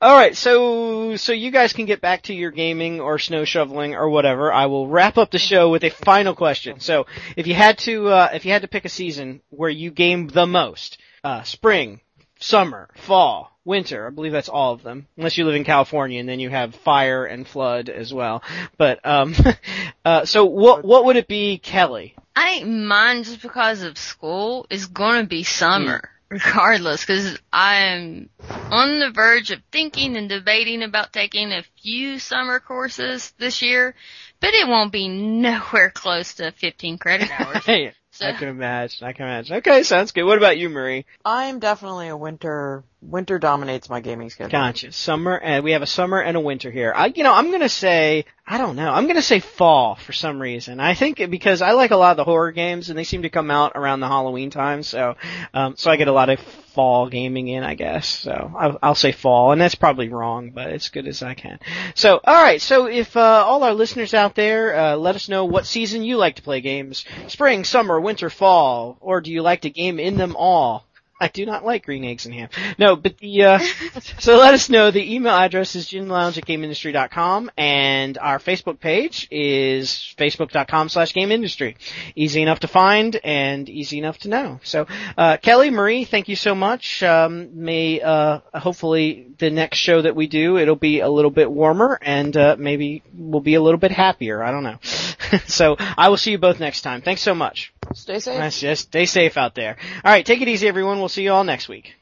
All 0.00 0.16
right, 0.16 0.36
so 0.36 1.16
so 1.16 1.32
you 1.32 1.52
guys 1.52 1.72
can 1.72 1.86
get 1.86 2.00
back 2.00 2.22
to 2.22 2.34
your 2.34 2.50
gaming 2.50 3.00
or 3.00 3.20
snow 3.20 3.44
shoveling 3.44 3.94
or 3.94 4.08
whatever. 4.08 4.52
I 4.52 4.66
will 4.66 4.88
wrap 4.88 5.16
up 5.16 5.30
the 5.30 5.38
show 5.38 5.70
with 5.70 5.84
a 5.84 5.90
final 5.90 6.34
question. 6.34 6.80
So, 6.80 7.06
if 7.36 7.46
you 7.46 7.54
had 7.54 7.78
to 7.78 8.08
uh, 8.08 8.30
if 8.34 8.44
you 8.44 8.50
had 8.50 8.62
to 8.62 8.68
pick 8.68 8.84
a 8.84 8.88
season 8.88 9.42
where 9.50 9.70
you 9.70 9.92
game 9.92 10.26
the 10.26 10.46
most, 10.46 10.98
uh, 11.22 11.44
spring, 11.44 12.00
summer, 12.40 12.88
fall, 12.96 13.50
winter. 13.64 14.06
I 14.06 14.10
believe 14.10 14.32
that's 14.32 14.48
all 14.48 14.72
of 14.72 14.82
them, 14.82 15.06
unless 15.16 15.38
you 15.38 15.44
live 15.44 15.54
in 15.54 15.64
California 15.64 16.20
and 16.20 16.28
then 16.28 16.40
you 16.40 16.50
have 16.50 16.74
fire 16.74 17.24
and 17.24 17.46
flood 17.46 17.88
as 17.88 18.12
well. 18.12 18.42
But 18.76 19.04
um, 19.04 19.34
uh, 20.04 20.24
so 20.24 20.44
what 20.44 20.84
what 20.84 21.04
would 21.06 21.16
it 21.16 21.28
be, 21.28 21.58
Kelly? 21.58 22.14
I 22.36 22.58
think 22.58 22.66
mine, 22.66 23.22
just 23.22 23.42
because 23.42 23.82
of 23.82 23.96
school, 23.96 24.66
is 24.70 24.86
gonna 24.86 25.26
be 25.26 25.44
summer, 25.44 26.10
regardless, 26.28 27.02
because 27.02 27.38
I 27.52 27.76
am 27.76 28.28
on 28.70 28.98
the 28.98 29.10
verge 29.10 29.50
of 29.50 29.60
thinking 29.70 30.16
and 30.16 30.28
debating 30.28 30.82
about 30.82 31.12
taking 31.12 31.52
a 31.52 31.64
few 31.80 32.18
summer 32.18 32.60
courses 32.60 33.32
this 33.38 33.62
year, 33.62 33.94
but 34.40 34.52
it 34.52 34.66
won't 34.66 34.92
be 34.92 35.08
nowhere 35.40 35.90
close 35.90 36.34
to 36.34 36.52
15 36.52 36.98
credit 36.98 37.30
hours. 37.40 37.94
So, 38.14 38.26
I 38.28 38.32
can 38.32 38.46
imagine. 38.48 39.06
I 39.06 39.12
can 39.12 39.26
imagine. 39.26 39.56
Okay, 39.56 39.82
sounds 39.82 40.12
good. 40.12 40.22
What 40.22 40.38
about 40.38 40.56
you, 40.56 40.68
Marie? 40.68 41.04
I'm 41.24 41.58
definitely 41.58 42.06
a 42.08 42.16
winter. 42.16 42.84
Winter 43.02 43.40
dominates 43.40 43.90
my 43.90 43.98
gaming 44.00 44.30
schedule. 44.30 44.52
Gotcha. 44.52 44.92
Summer, 44.92 45.36
and 45.36 45.64
we 45.64 45.72
have 45.72 45.82
a 45.82 45.86
summer 45.86 46.20
and 46.20 46.36
a 46.36 46.40
winter 46.40 46.70
here. 46.70 46.92
I, 46.94 47.06
you 47.06 47.24
know, 47.24 47.34
I'm 47.34 47.50
gonna 47.50 47.68
say, 47.68 48.24
I 48.46 48.56
don't 48.56 48.76
know, 48.76 48.88
I'm 48.90 49.08
gonna 49.08 49.20
say 49.20 49.40
fall 49.40 49.96
for 49.96 50.12
some 50.12 50.40
reason. 50.40 50.78
I 50.78 50.94
think 50.94 51.18
it- 51.18 51.30
because 51.30 51.60
I 51.60 51.72
like 51.72 51.90
a 51.90 51.96
lot 51.96 52.12
of 52.12 52.16
the 52.16 52.24
horror 52.24 52.52
games 52.52 52.88
and 52.88 52.96
they 52.98 53.04
seem 53.04 53.22
to 53.22 53.30
come 53.30 53.50
out 53.50 53.72
around 53.74 53.98
the 54.00 54.08
Halloween 54.08 54.50
time, 54.50 54.82
so, 54.84 55.16
um, 55.52 55.74
so 55.76 55.90
I 55.90 55.96
get 55.96 56.06
a 56.08 56.12
lot 56.12 56.30
of 56.30 56.38
fall 56.74 57.08
gaming 57.08 57.48
in, 57.48 57.64
I 57.64 57.74
guess. 57.74 58.08
So 58.08 58.52
I'll, 58.58 58.78
I'll 58.82 58.94
say 58.94 59.12
fall, 59.12 59.52
and 59.52 59.60
that's 59.60 59.74
probably 59.74 60.08
wrong, 60.08 60.50
but 60.50 60.68
as 60.68 60.88
good 60.88 61.06
as 61.06 61.22
I 61.22 61.34
can. 61.34 61.58
So, 61.94 62.16
alright, 62.16 62.60
so 62.60 62.86
if, 62.86 63.16
uh, 63.16 63.20
all 63.20 63.62
our 63.62 63.74
listeners 63.74 64.12
out 64.12 64.34
there, 64.34 64.76
uh, 64.76 64.96
let 64.96 65.14
us 65.14 65.28
know 65.28 65.44
what 65.44 65.66
season 65.66 66.02
you 66.02 66.16
like 66.16 66.36
to 66.36 66.42
play 66.42 66.60
games. 66.60 67.04
Spring, 67.28 67.64
summer, 67.64 68.00
winter, 68.00 68.28
fall, 68.28 68.98
or 69.00 69.20
do 69.20 69.32
you 69.32 69.42
like 69.42 69.62
to 69.62 69.70
game 69.70 69.98
in 69.98 70.16
them 70.16 70.34
all? 70.36 70.84
I 71.24 71.28
do 71.28 71.46
not 71.46 71.64
like 71.64 71.86
green 71.86 72.04
eggs 72.04 72.26
and 72.26 72.34
ham. 72.34 72.50
No, 72.78 72.96
but 72.96 73.16
the, 73.16 73.44
uh, 73.44 73.58
so 74.18 74.36
let 74.36 74.52
us 74.52 74.68
know. 74.68 74.90
The 74.90 75.14
email 75.14 75.32
address 75.32 75.74
is 75.74 75.88
ginlounge 75.88 76.36
at 76.36 76.44
gameindustry.com 76.44 77.50
and 77.56 78.18
our 78.18 78.38
Facebook 78.38 78.78
page 78.78 79.26
is 79.30 80.14
facebook.com 80.18 80.90
slash 80.90 81.14
gameindustry. 81.14 81.76
Easy 82.14 82.42
enough 82.42 82.60
to 82.60 82.68
find 82.68 83.16
and 83.24 83.70
easy 83.70 83.96
enough 83.96 84.18
to 84.18 84.28
know. 84.28 84.60
So, 84.64 84.86
uh, 85.16 85.38
Kelly, 85.38 85.70
Marie, 85.70 86.04
thank 86.04 86.28
you 86.28 86.36
so 86.36 86.54
much. 86.54 87.02
Um, 87.02 87.64
may, 87.64 88.02
uh, 88.02 88.40
hopefully 88.52 89.28
the 89.38 89.48
next 89.48 89.78
show 89.78 90.02
that 90.02 90.14
we 90.14 90.26
do, 90.26 90.58
it'll 90.58 90.76
be 90.76 91.00
a 91.00 91.08
little 91.08 91.30
bit 91.30 91.50
warmer 91.50 91.98
and, 92.02 92.36
uh, 92.36 92.56
maybe 92.58 93.02
we'll 93.14 93.40
be 93.40 93.54
a 93.54 93.62
little 93.62 93.80
bit 93.80 93.92
happier. 93.92 94.42
I 94.42 94.50
don't 94.50 94.64
know. 94.64 94.78
so 95.46 95.76
I 95.78 96.10
will 96.10 96.18
see 96.18 96.32
you 96.32 96.38
both 96.38 96.60
next 96.60 96.82
time. 96.82 97.00
Thanks 97.00 97.22
so 97.22 97.34
much. 97.34 97.72
Stay 97.92 98.18
safe. 98.18 98.38
Yes, 98.38 98.60
Just 98.60 98.82
stay 98.88 99.06
safe 99.06 99.36
out 99.36 99.54
there. 99.54 99.76
All 100.04 100.10
right. 100.10 100.24
Take 100.24 100.40
it 100.40 100.48
easy, 100.48 100.66
everyone. 100.66 100.98
We'll 100.98 101.08
see 101.14 101.22
you 101.22 101.32
all 101.32 101.44
next 101.44 101.68
week. 101.68 101.94